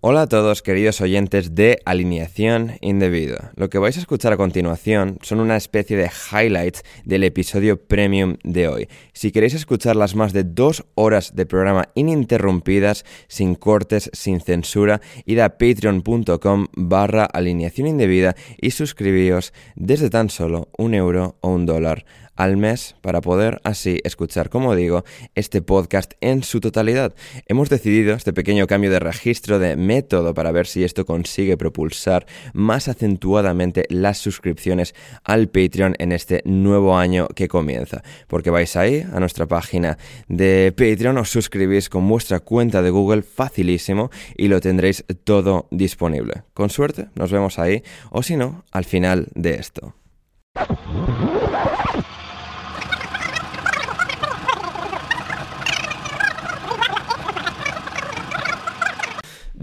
[0.00, 3.50] Hola a todos queridos oyentes de Alineación Indebida.
[3.56, 8.36] Lo que vais a escuchar a continuación son una especie de highlights del episodio premium
[8.44, 8.88] de hoy.
[9.12, 15.00] Si queréis escuchar las más de dos horas de programa ininterrumpidas, sin cortes, sin censura,
[15.26, 21.66] id a patreon.com barra alineación indebida y suscribíos desde tan solo un euro o un
[21.66, 22.04] dólar
[22.38, 27.12] al mes para poder así escuchar, como digo, este podcast en su totalidad.
[27.46, 32.26] Hemos decidido este pequeño cambio de registro de método para ver si esto consigue propulsar
[32.54, 38.02] más acentuadamente las suscripciones al Patreon en este nuevo año que comienza.
[38.28, 39.98] Porque vais ahí a nuestra página
[40.28, 46.44] de Patreon, os suscribís con vuestra cuenta de Google facilísimo y lo tendréis todo disponible.
[46.54, 49.94] Con suerte, nos vemos ahí o si no, al final de esto.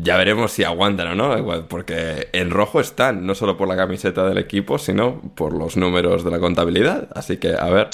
[0.06, 4.24] Ya veremos si aguantan o no, porque en rojo están, no solo por la camiseta
[4.28, 7.10] del equipo, sino por los números de la contabilidad.
[7.15, 7.89] Así que, a ver.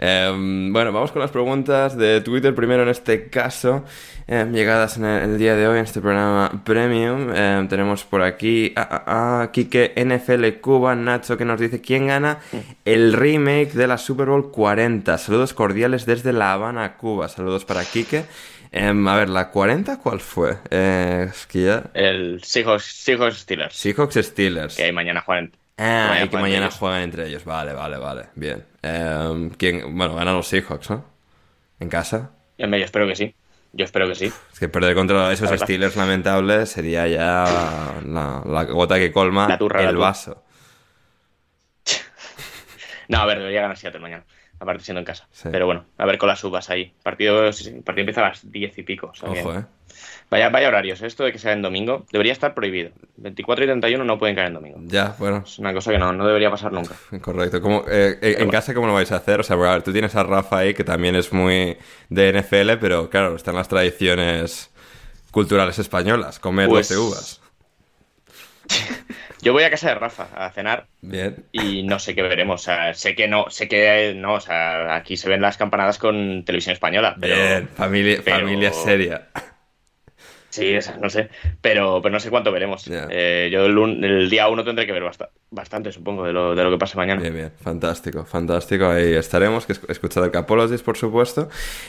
[0.00, 2.56] Em, bueno, vamos con las preguntas de Twitter.
[2.56, 3.84] Primero, en este caso,
[4.26, 7.32] em, llegadas en el, día de hoy en este programa Premium.
[7.32, 12.40] Em, tenemos por aquí a, a, Kike NFL Cuba, Nacho, que nos dice quién gana
[12.84, 15.16] el remake de la Super Bowl 40.
[15.18, 17.28] Saludos cordiales desde La Habana, Cuba.
[17.28, 18.24] Saludos para Kike.
[18.74, 20.58] A ver, ¿la 40 cuál fue?
[20.70, 21.84] Eh, es que ya...
[21.94, 23.76] El Seahawks, Seahawks Steelers.
[23.76, 24.76] Seahawks Steelers.
[24.76, 25.52] Que mañana juegan.
[25.76, 27.44] Ah, mañana y que mañana juegan entre ellos.
[27.44, 28.26] Vale, vale, vale.
[28.34, 28.64] Bien.
[28.82, 29.96] Eh, ¿quién?
[29.96, 31.04] Bueno, ganan los Seahawks, ¿no?
[31.80, 32.30] ¿En casa?
[32.58, 33.34] Yo espero que sí.
[33.72, 34.32] Yo espero que sí.
[34.52, 40.44] Es que perder contra esos Steelers lamentables sería ya la, gota que colma el vaso.
[43.08, 44.24] no, a ver, debería ganar Seattle mañana.
[44.64, 45.28] Aparte siendo en casa.
[45.50, 46.92] Pero bueno, a ver con las subas ahí.
[47.02, 49.12] Partido, el partido empieza a las diez y pico.
[49.22, 49.64] Ojo, eh.
[50.30, 51.06] Vaya, vaya horarios, ¿eh?
[51.06, 52.90] esto de que sea en domingo debería estar prohibido.
[53.18, 54.78] 24 y 31 no pueden caer en domingo.
[54.86, 55.42] Ya, bueno.
[55.46, 56.94] Es una cosa que no, no debería pasar nunca.
[57.20, 57.60] Correcto.
[57.60, 59.40] ¿Cómo, eh, eh, ¿En casa cómo lo vais a hacer?
[59.40, 61.76] O sea, a ver, tú tienes a Rafa ahí, que también es muy
[62.08, 64.70] de NFL, pero claro, están las tradiciones
[65.30, 66.90] culturales españolas, comer pues...
[66.90, 67.40] uvas.
[69.44, 70.86] Yo voy a casa de Rafa a cenar.
[71.02, 71.44] Bien.
[71.52, 72.62] Y no sé qué veremos.
[72.62, 74.34] O sea, sé que no, sé que no.
[74.34, 77.14] O sea, aquí se ven las campanadas con televisión española.
[77.20, 79.28] Pero, Bien, familia, familia seria.
[80.54, 82.88] Sí, no sé, pero, pero no sé cuánto veremos.
[82.88, 85.02] Eh, yo el, día uno tendré que ver
[85.50, 87.20] bastante, supongo, de lo, de lo que pase mañana.
[87.20, 88.86] Bien, bien, fantástico, fantástico.
[88.86, 91.48] Ahí estaremos, que escuchar el Capologist, por supuesto.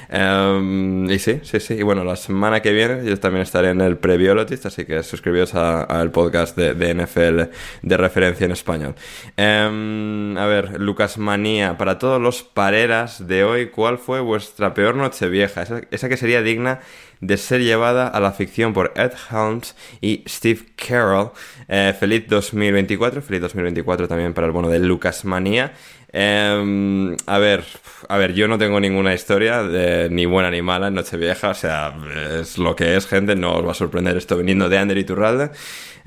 [0.10, 1.76] Em, y sí, sí, sí.
[1.76, 5.54] Y bueno, la semana que viene yo también estaré en el Prebiologist, así que suscribíos
[5.54, 7.52] al podcast de, NFL
[7.84, 8.96] de referencia en español.
[9.38, 14.96] Em, a ver, Lucas Manía, para todos los pareras de hoy, ¿cuál fue vuestra peor
[14.96, 15.62] noche vieja?
[15.62, 16.80] Esa, esa que sería digna
[17.22, 21.32] de ser llevada a la ficción por Ed Helms y Steve Carroll.
[21.68, 25.74] Eh, feliz 2024, feliz 2024 también para el bono de Lucas Manía.
[26.14, 27.66] Em, a ver,
[28.08, 31.54] a ver, yo no tengo ninguna historia de, ni buena ni mala en Nochevieja, o
[31.54, 31.94] sea,
[32.40, 35.04] es lo que es, gente, no os va a sorprender esto viniendo de Ander y
[35.04, 35.52] Turralde.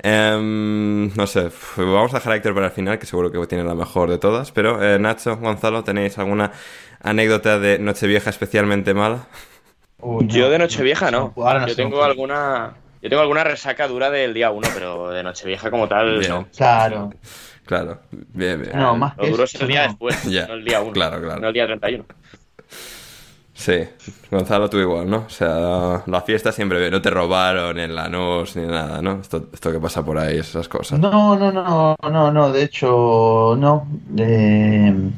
[0.01, 3.63] Em, no sé, vamos a dejar a Héctor para el final, que seguro que tiene
[3.63, 6.51] la mejor de todas, pero eh, Nacho, Gonzalo, ¿tenéis alguna
[7.01, 9.27] anécdota de Nochevieja especialmente mala?
[10.21, 11.33] Yo de Nochevieja no.
[11.67, 12.75] Yo tengo alguna.
[13.01, 16.47] Yo tengo alguna resaca dura del día 1, pero de Nochevieja como tal, no.
[16.55, 17.11] Claro.
[17.65, 18.79] Claro, bien, bien.
[18.79, 20.91] No, más Lo duro es el día después, no el día 1.
[20.91, 21.39] Claro, claro.
[21.39, 22.03] No el día 31.
[23.53, 23.87] Sí,
[24.31, 25.17] Gonzalo, tú igual, ¿no?
[25.27, 29.19] O sea, la fiesta siempre no te robaron en la NOS ni nada, ¿no?
[29.19, 30.97] Esto, esto que pasa por ahí, esas cosas.
[30.97, 33.85] No, no, no, no, no, de hecho, no.
[34.17, 35.11] Eh,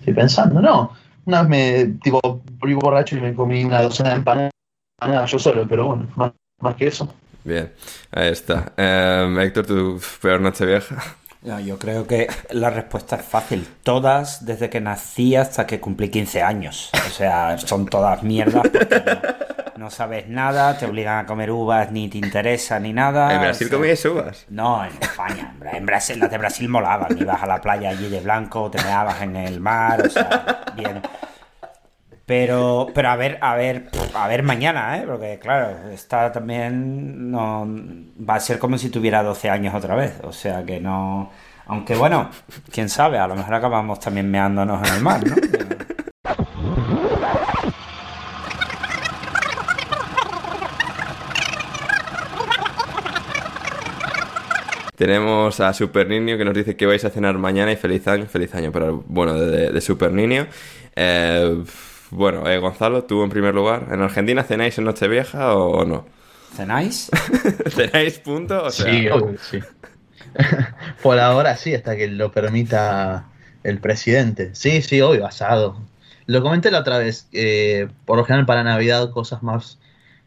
[0.00, 0.92] estoy pensando, no.
[1.26, 2.20] Una vez me, tipo,
[2.58, 6.74] volví borracho y me comí una docena de empanadas yo solo, pero bueno, más, más
[6.76, 7.12] que eso.
[7.44, 7.72] Bien,
[8.10, 8.72] ahí está.
[8.76, 10.96] Eh, Héctor, ¿tu peor noche vieja?
[11.42, 13.68] No, yo creo que la respuesta es fácil.
[13.82, 16.90] Todas desde que nací hasta que cumplí 15 años.
[16.94, 19.02] O sea, son todas mierdas porque
[19.76, 23.34] no, sabes nada, te obligan a comer uvas, ni te interesa, ni nada.
[23.34, 24.46] ¿En Brasil comías uvas?
[24.48, 25.54] No, en España.
[25.72, 27.16] En Brasil, las de Brasil molaban.
[27.18, 31.02] Ibas a la playa allí de blanco, te meabas en el mar, o sea, bien.
[32.26, 35.04] Pero, pero a ver, a ver, a ver mañana, ¿eh?
[35.06, 37.66] Porque claro, está también no
[38.18, 40.14] va a ser como si tuviera 12 años otra vez.
[40.22, 41.30] O sea que no.
[41.66, 42.30] Aunque bueno,
[42.70, 45.34] quién sabe, a lo mejor acabamos también meándonos en el mar, ¿no?
[54.96, 58.26] Tenemos a Super Niño que nos dice que vais a cenar mañana y feliz año,
[58.26, 60.46] feliz año para el bueno de, de Super Niño.
[60.94, 61.64] Eh,
[62.10, 63.88] bueno, eh, Gonzalo, tú en primer lugar.
[63.90, 66.06] ¿En Argentina cenáis en Nochevieja o, o no?
[66.56, 67.10] ¿Cenáis?
[67.70, 68.70] ¿Cenáis punto?
[68.70, 69.08] Sí,
[69.50, 69.58] sí.
[71.02, 73.26] Por ahora sí, hasta que lo permita
[73.64, 74.54] el presidente.
[74.54, 75.80] Sí, sí, obvio, asado.
[76.26, 77.28] Lo comenté la otra vez.
[77.32, 79.78] Eh, por lo general para Navidad cosas más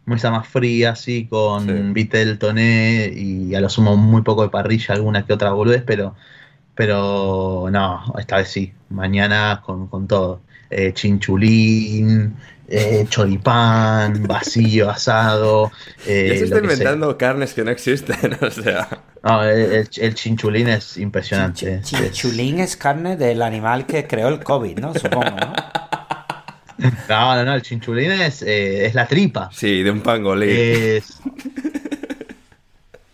[0.07, 4.95] mesa más fría, así, con vitel, toné y a lo sumo muy poco de parrilla,
[4.95, 6.15] alguna que otra boludez, pero,
[6.73, 8.73] pero no, esta vez sí.
[8.89, 10.41] Mañana con, con todo.
[10.69, 12.35] Eh, chinchulín,
[12.69, 15.71] eh, choripán, vacío, asado.
[16.05, 18.87] Eh, ya se está inventando carnes que no existen, o sea.
[19.23, 21.81] No, el, chinchulín es impresionante.
[21.81, 24.93] chinchulín es carne del animal que creó el COVID, ¿no?
[24.93, 25.53] Supongo, ¿no?
[27.09, 29.49] No, no, no, el chinchulín es, es la tripa.
[29.51, 30.49] Sí, de un pangolín.
[30.49, 31.19] Es,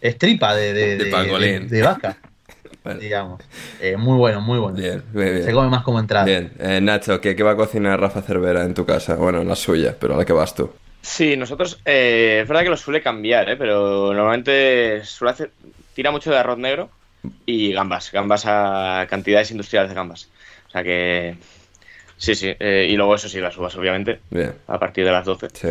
[0.02, 2.18] es tripa de, de, de, de vaca
[3.00, 3.42] digamos.
[3.80, 4.78] Eh, muy bueno, muy bueno.
[4.78, 6.26] Bien, bien, Se come más como entrada.
[6.26, 6.52] Bien.
[6.60, 9.16] Eh, Nacho, ¿qué, va a cocinar Rafa Cervera en tu casa?
[9.16, 10.70] Bueno, en la suya, pero a la que vas tú.
[11.02, 15.52] Sí, nosotros, eh, es verdad que lo suele cambiar, pero normalmente suele hacer,
[15.94, 16.90] tira mucho de arroz negro
[17.46, 20.30] y gambas, gambas a cantidades industriales de gambas.
[20.68, 21.36] O sea que
[22.24, 22.56] Sí, sí.
[22.58, 24.22] eh, y luego eso sí, las uvas, obviamente.
[24.30, 24.54] Bien.
[24.68, 25.48] A partir de las 12.
[25.52, 25.68] Sí.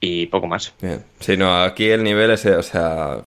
[0.00, 0.74] Y poco más.
[0.82, 1.02] Bien.
[1.20, 3.22] Sí, no, aquí el nivel es, eh, o sea...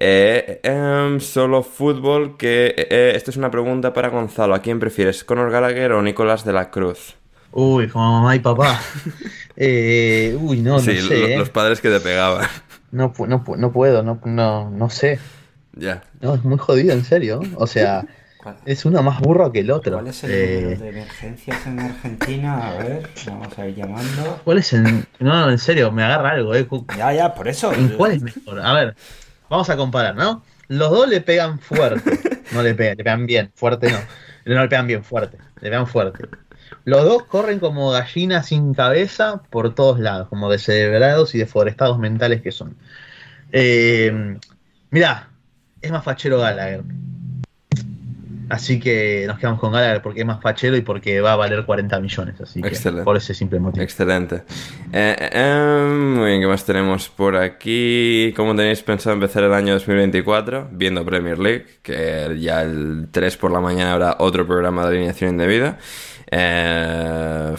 [0.00, 4.54] Eh, em, solo fútbol, que eh, esto es una pregunta para Gonzalo.
[4.54, 7.14] ¿A quién prefieres, Conor Gallagher o Nicolás de la Cruz?
[7.52, 8.80] Uy, como mamá y papá.
[9.56, 11.16] Eh, uy, no, sí, no sé.
[11.20, 11.38] lo- eh.
[11.38, 12.44] los padres que te pegaban.
[12.94, 15.18] No, pu- no, pu- no puedo, no, no, no sé.
[15.74, 16.02] ya.
[16.20, 17.40] No, es muy jodido, en serio.
[17.56, 18.04] O sea,
[18.66, 19.94] es uno más burro que el otro.
[19.94, 22.68] ¿Cuál es el Eh, número de emergencias en Argentina?
[22.68, 24.40] A ver, vamos a ir llamando.
[24.44, 24.82] ¿Cuál es el.?
[25.18, 26.66] No, no, en serio, me agarra algo, eh.
[26.66, 27.72] Cu- Ya, ya, por eso.
[27.72, 28.60] ¿En cuál es mejor?
[28.60, 28.94] A ver,
[29.50, 30.42] vamos a comparar, ¿no?
[30.68, 32.18] Los dos le pegan fuerte.
[32.52, 33.98] No le pegan, le pegan bien, fuerte no.
[34.44, 35.38] No le pegan bien, fuerte.
[35.60, 36.28] Le pegan fuerte.
[36.84, 42.42] Los dos corren como gallinas sin cabeza por todos lados, como descerebrados y deforestados mentales
[42.42, 42.76] que son.
[43.52, 44.38] Eh,
[44.90, 45.30] mirá,
[45.80, 46.82] es más fachero Gallagher.
[48.48, 51.64] Así que nos quedamos con Gallagher porque es más fachero y porque va a valer
[51.64, 52.40] 40 millones.
[52.40, 53.04] Así que Excelente.
[53.04, 53.82] por ese simple motivo.
[53.82, 54.42] Excelente.
[54.92, 58.32] Eh, eh, em, muy bien, ¿qué más tenemos por aquí?
[58.36, 60.68] ¿Cómo tenéis pensado empezar el año 2024?
[60.72, 65.30] Viendo Premier League, que ya el 3 por la mañana habrá otro programa de alineación
[65.30, 65.78] indebida.
[66.30, 67.54] Eh,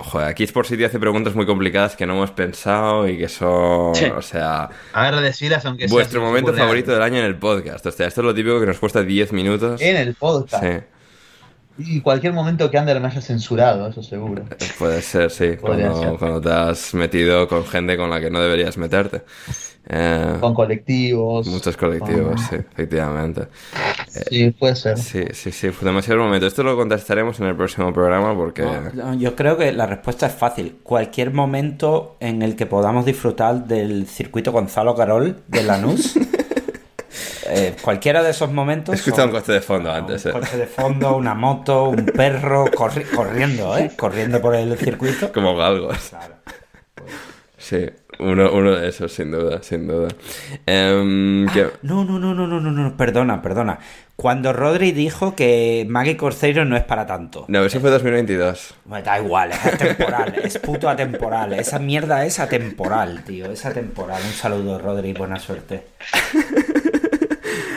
[0.00, 3.94] joder, aquí Sport City hace preguntas muy complicadas que no hemos pensado y que son,
[3.94, 4.06] Sí.
[4.06, 7.84] o sea, A ver, decilas aunque sea vuestro momento favorito del año en el podcast.
[7.86, 9.80] O sea, esto es lo típico que nos cuesta 10 minutos.
[9.80, 10.62] En el podcast.
[10.62, 10.70] Sí,
[11.78, 14.44] Y cualquier momento que Ander me haya censurado, eso seguro.
[14.78, 16.18] puede ser, sí, cuando, ser.
[16.18, 19.22] cuando te has metido con gente con la que no deberías meterte.
[19.88, 21.46] Eh, Con colectivos.
[21.46, 23.46] Muchos colectivos, con- sí, efectivamente.
[24.28, 24.98] Sí, puede ser.
[24.98, 26.46] Sí, sí, sí, fue demasiado momento.
[26.46, 28.64] Esto lo contestaremos en el próximo programa porque...
[28.94, 30.78] No, yo creo que la respuesta es fácil.
[30.82, 36.14] Cualquier momento en el que podamos disfrutar del circuito Gonzalo Carol de Lanús.
[37.48, 38.94] eh, cualquiera de esos momentos.
[38.94, 40.34] He escuchado un coche de fondo antes, Un eh.
[40.34, 43.90] coche de fondo, una moto, un perro corri- corriendo, ¿eh?
[43.96, 45.32] Corriendo por el circuito.
[45.32, 45.96] Como galgos.
[46.10, 46.34] Claro.
[47.58, 47.84] Sí,
[48.20, 50.08] uno, uno de esos, sin duda, sin duda.
[50.66, 53.78] Em, que- No, no, no, no, no, no, no, perdona, perdona.
[54.14, 57.44] Cuando Rodri dijo que Maggie Corceiro no es para tanto.
[57.48, 58.74] No, eso fue 2022.
[58.86, 61.52] Me da igual, es atemporal, es puto atemporal.
[61.54, 64.22] Esa mierda es atemporal, tío, es atemporal.
[64.24, 65.88] Un saludo, Rodri, buena suerte.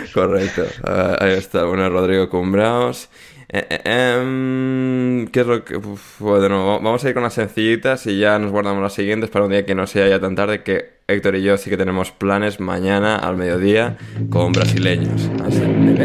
[0.13, 0.63] Correcto.
[0.83, 3.09] Ah, ahí está, bueno, Rodrigo Cumbraos.
[3.51, 3.81] Eh, eh,
[4.19, 5.75] em, ¿Qué es lo que...?
[5.77, 9.31] uf, bueno, va- vamos a ir con las sencillitas y ya nos guardamos las siguientes
[9.31, 11.77] para un día que no sea ya tan tarde que Héctor y yo sí que
[11.77, 13.97] tenemos planes mañana al mediodía
[14.29, 15.31] con brasileños.
[15.43, 15.63] Así.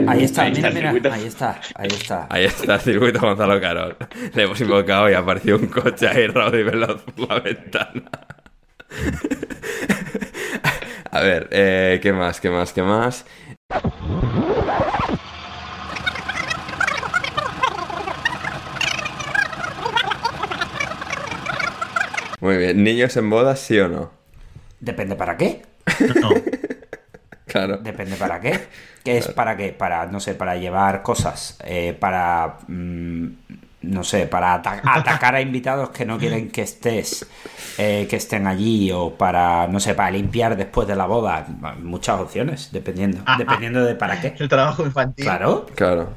[0.08, 1.12] Ahí está, Ahí mira, mira, circuito.
[1.12, 2.26] ahí está, ahí está.
[2.30, 3.94] Ahí está el circuito Gonzalo Carol.
[4.32, 8.10] Le hemos invocado y apareció un coche ahí Rodri veloz por la ventana.
[11.10, 12.40] A ver, eh, ¿qué más?
[12.40, 12.72] ¿Qué más?
[12.72, 13.24] ¿Qué más?
[22.40, 24.10] Muy bien, ¿niños en bodas sí o no?
[24.80, 25.62] Depende para qué.
[26.20, 26.30] No.
[27.46, 27.76] Claro.
[27.76, 28.66] Depende para qué.
[29.04, 29.72] ¿Qué es para qué?
[29.72, 31.56] Para, no sé, para llevar cosas.
[31.62, 32.56] eh, para.
[32.66, 33.26] mm,
[33.90, 37.26] no sé, para ata- atacar a invitados que no quieren que estés.
[37.78, 38.90] eh, que estén allí.
[38.92, 41.46] O para, no sé, para limpiar después de la boda.
[41.82, 43.22] Muchas opciones, dependiendo.
[43.26, 44.34] Ah, dependiendo de para qué.
[44.38, 45.24] El trabajo infantil.
[45.24, 45.66] Claro.
[45.74, 46.08] Claro.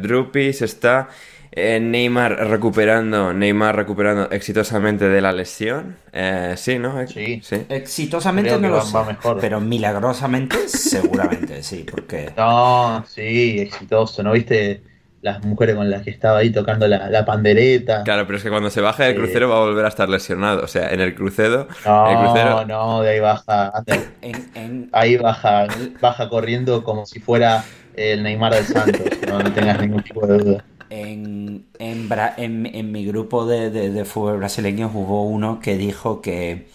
[0.00, 1.08] Drupis está
[1.54, 5.96] eh, Neymar recuperando, Neymar recuperando exitosamente de la lesión.
[6.12, 7.06] Eh, sí, ¿no?
[7.06, 7.40] Sí.
[7.68, 8.96] Exitosamente no lo va- sé.
[8.96, 9.38] va mejor.
[9.40, 11.84] Pero milagrosamente, seguramente sí.
[11.90, 12.32] Porque.
[12.36, 14.22] No, sí, exitoso.
[14.22, 14.82] ¿No viste
[15.20, 18.02] las mujeres con las que estaba ahí tocando la, la pandereta?
[18.02, 19.18] Claro, pero es que cuando se baje del Sí.
[19.18, 20.62] crucero va a volver a estar lesionado.
[20.64, 23.70] O sea, en el crucero, el No, crucero no, de ahí baja.
[23.74, 24.00] Ander.
[24.22, 25.66] En, en- Ahí baja,
[26.00, 27.62] baja corriendo como si fuera
[27.94, 29.02] el Neymar del Santos.
[29.28, 30.64] No, no tengas ningún tipo de duda.
[30.94, 35.76] En, en, Bra- en- en mi grupo de, de- de fútbol brasileños hubo uno que
[35.78, 36.66] dijo que,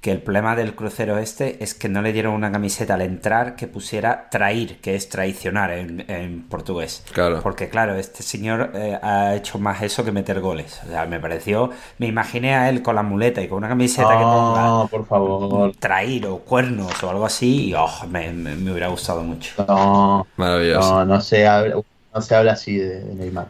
[0.00, 3.54] que el problema del crucero este es que no le dieron una camiseta al entrar
[3.54, 7.04] que pusiera trair, que es traicionar en, en portugués.
[7.12, 7.40] Claro.
[7.40, 10.80] Porque claro, este señor eh, ha hecho más eso que meter goles.
[10.84, 14.08] O sea, me pareció, me imaginé a él con la muleta y con una camiseta
[14.18, 15.72] que ponga No, por favor.
[15.78, 19.64] trair o cuernos o algo así y oh, me, me- me hubiera gustado mucho.
[19.68, 21.04] No, maravilloso.
[21.04, 21.14] no, no
[21.48, 21.82] habla,
[22.14, 23.48] no se habla así de, Neymar.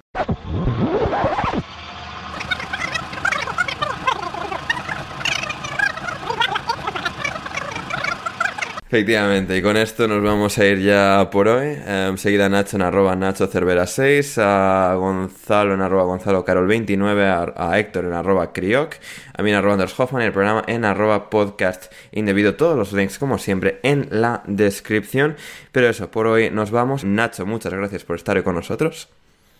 [8.92, 11.78] Efectivamente, y con esto nos vamos a ir ya por hoy.
[11.78, 16.66] Eh, seguida a Nacho en arroba Nacho Cervera 6, a Gonzalo en arroba Gonzalo Carol
[16.66, 18.96] 29, a, a Héctor en arroba Crioc,
[19.32, 22.54] a mí en arroba Anders Hoffman y el programa en arroba podcast indebido.
[22.54, 25.36] Todos los links, como siempre, en la descripción.
[25.72, 27.02] Pero eso, por hoy nos vamos.
[27.02, 29.08] Nacho, muchas gracias por estar hoy con nosotros.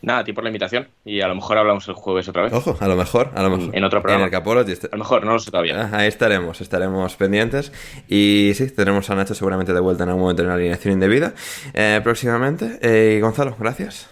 [0.02, 0.88] Nada, a ti por la invitación.
[1.04, 2.52] Y a lo mejor hablamos el jueves otra vez.
[2.52, 3.74] Ojo, a lo mejor, a lo mejor.
[3.74, 4.24] En otro programa.
[4.24, 4.72] En el Capology.
[4.72, 5.88] A lo mejor, no lo sé todavía.
[5.92, 7.72] Ah, ahí estaremos, estaremos pendientes.
[8.08, 11.34] Y sí, tendremos a Nacho seguramente de vuelta en algún momento en la alineación indebida
[11.72, 12.78] eh, próximamente.
[12.82, 14.08] Eh, Gonzalo, gracias.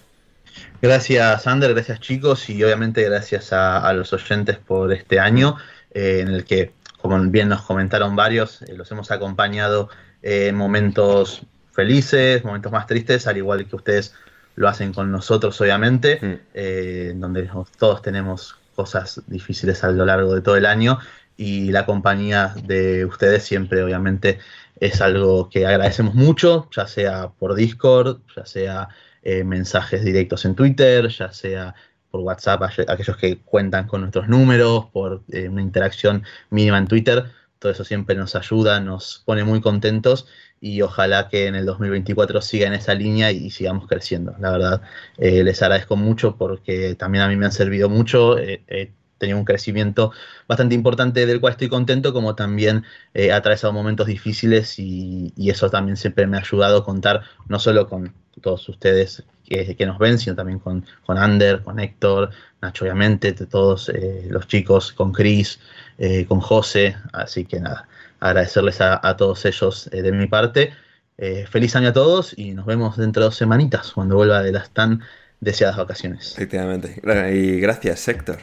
[0.81, 2.49] Gracias, Ander, gracias, chicos.
[2.49, 5.57] Y obviamente gracias a, a los oyentes por este año
[5.93, 9.89] eh, en el que, como bien nos comentaron varios, eh, los hemos acompañado
[10.23, 14.15] en momentos felices, momentos más tristes, al igual que ustedes
[14.57, 16.35] lo hacen con nosotros, obviamente, Mm.
[16.55, 17.49] eh, donde
[17.79, 20.99] todos tenemos cosas difíciles a lo largo de todo el año
[21.37, 24.39] y la compañía de ustedes siempre, obviamente,
[24.79, 28.89] es algo que agradecemos mucho, ya sea por Discord, ya sea
[29.23, 31.75] eh, mensajes directos en Twitter, ya sea
[32.11, 36.87] por WhatsApp, aqu- aquellos que cuentan con nuestros números, por eh, una interacción mínima en
[36.89, 37.25] Twitter.
[37.61, 40.27] Todo eso siempre nos ayuda, nos pone muy contentos
[40.61, 44.35] y ojalá que en el 2024 siga en esa línea y sigamos creciendo.
[44.41, 44.83] La verdad,
[45.19, 48.37] eh, les agradezco mucho porque también a mí me han servido mucho.
[48.39, 50.13] eh, tenido un crecimiento
[50.49, 52.85] bastante importante del cual estoy contento, como también
[53.15, 57.59] eh, he atravesado momentos difíciles y, eso también siempre me ha ayudado a contar no
[57.59, 62.31] solo con todos ustedes que, nos ven, sino también con, con Ander, con Héctor,
[62.63, 65.59] Nacho obviamente, todos eh, los chicos, con Chris,
[66.01, 67.87] eh, con José, así que nada,
[68.21, 70.73] agradecerles a, a todos ellos eh, de mi parte.
[71.19, 74.53] Eh, feliz año a todos y nos vemos dentro de dos semanitas cuando vuelva de
[74.53, 75.03] las tan
[75.39, 76.33] deseadas vacaciones.
[76.33, 77.03] Efectivamente.
[77.35, 78.39] Y gracias, Héctor.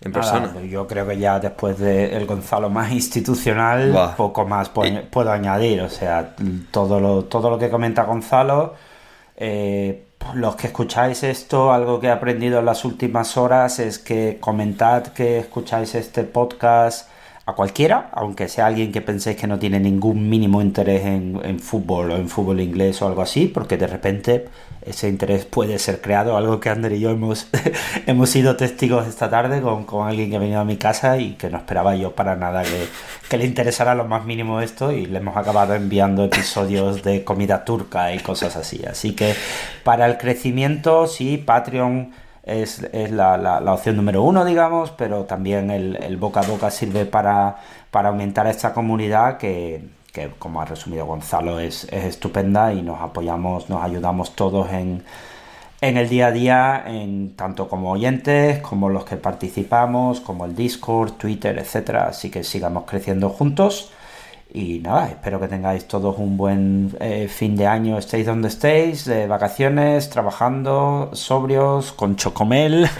[0.00, 0.52] En persona.
[0.62, 4.16] yo creo que ya después del Gonzalo más institucional, Buah.
[4.16, 5.80] poco más puedo, puedo añadir.
[5.82, 6.34] O sea,
[6.72, 8.74] todo lo, todo lo que comenta Gonzalo,
[9.36, 14.38] eh, los que escucháis esto, algo que he aprendido en las últimas horas es que
[14.40, 17.08] comentad que escucháis este podcast
[17.48, 21.58] a cualquiera, aunque sea alguien que penséis que no tiene ningún mínimo interés en, en
[21.60, 24.48] fútbol o en fútbol inglés o algo así, porque de repente
[24.82, 27.48] ese interés puede ser creado, algo que Ander y yo hemos,
[28.06, 31.36] hemos sido testigos esta tarde con, con alguien que ha venido a mi casa y
[31.36, 32.86] que no esperaba yo para nada que,
[33.30, 37.64] que le interesara lo más mínimo esto y le hemos acabado enviando episodios de comida
[37.64, 38.84] turca y cosas así.
[38.84, 39.34] Así que
[39.84, 42.12] para el crecimiento, sí, Patreon
[42.48, 46.70] es, es la, la- opción número uno, digamos, pero también el, el boca a boca
[46.70, 47.56] sirve para,
[47.90, 53.00] para aumentar esta comunidad que, que, como ha resumido Gonzalo, es, es estupenda y nos
[53.00, 55.04] apoyamos, nos ayudamos todos en,
[55.80, 60.56] en el día a día, en tanto como oyentes, como los que participamos, como el
[60.56, 62.08] Discord, Twitter, etcétera.
[62.08, 63.92] Así que sigamos creciendo juntos.
[64.50, 69.04] Y nada, espero que tengáis todos un buen eh, fin de año, estéis donde estéis,
[69.04, 72.88] de vacaciones, trabajando, sobrios, con chocomel.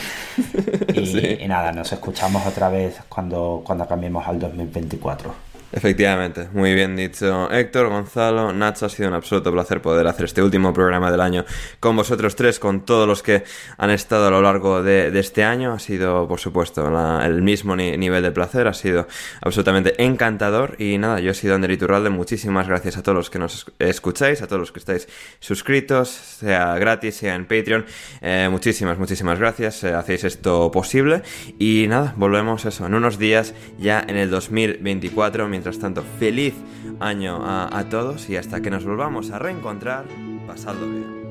[0.95, 1.39] Y, Sí.
[1.41, 5.48] y nada, nos escuchamos otra vez cuando, cuando cambiemos al 2024.
[5.71, 10.43] Efectivamente, muy bien dicho Héctor, Gonzalo, Nacho, ha sido un absoluto placer poder hacer este
[10.43, 11.45] último programa del año
[11.79, 13.45] con vosotros tres, con todos los que
[13.77, 15.75] han estado a lo largo de, este año.
[15.75, 19.09] Ha sido, por supuesto, la- el mismo ni- nivel de placer, ha sido
[19.43, 20.75] absolutamente encantador.
[20.81, 23.89] Y nada, yo he sido Ander Iturralde, muchísimas gracias a todos los que nos es-
[23.91, 25.07] escucháis, a todos los que estáis
[25.39, 27.85] suscritos, sea gratis, sea en Patreon.
[28.23, 31.23] Eh, muchísimas, muchísimas gracias, eh, hacéis esto posible.
[31.59, 35.58] Y nada, volvemos eso, en unos días, ya en el 2024.
[35.59, 36.55] Mientras tanto, feliz
[37.01, 40.05] año a, todos y hasta que nos volvamos a reencontrar,
[40.47, 41.28] pasadlo bien.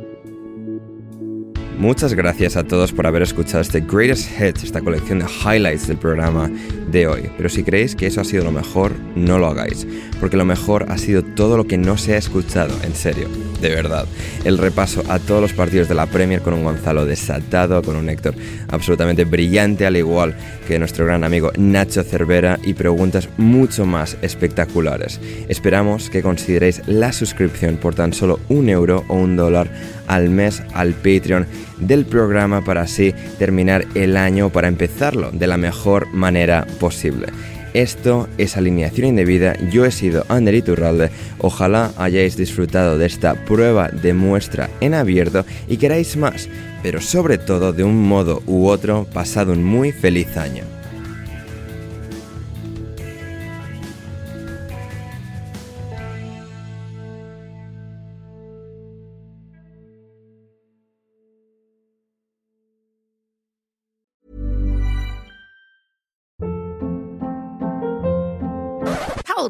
[1.77, 5.97] Muchas gracias a todos por haber escuchado este Greatest Hits, esta colección de highlights del
[5.97, 6.49] programa
[6.89, 7.29] de hoy.
[7.37, 9.85] Pero si creéis que eso ha sido lo mejor, no lo hagáis,
[10.19, 13.27] porque lo mejor ha sido todo lo que no se ha escuchado, en serio,
[13.61, 14.07] de verdad.
[14.43, 18.09] El repaso a todos los partidos de la Premier con un Gonzalo desatado, con un
[18.09, 18.33] Héctor
[18.69, 20.35] absolutamente brillante, al igual
[20.67, 25.19] que nuestro gran amigo Nacho Cervera, y preguntas mucho más espectaculares.
[25.47, 29.69] Esperamos que consideréis la suscripción por tan solo un euro o un dólar
[30.07, 31.45] al mes al Patreon
[31.79, 37.27] del programa para así terminar el año para empezarlo de la mejor manera posible.
[37.73, 43.89] Esto es alineación indebida, yo he sido Ander Iturralde, ojalá hayáis disfrutado de esta prueba
[43.89, 46.49] de muestra en abierto y queráis más,
[46.81, 50.76] pero sobre todo de un modo u otro pasado un muy feliz año.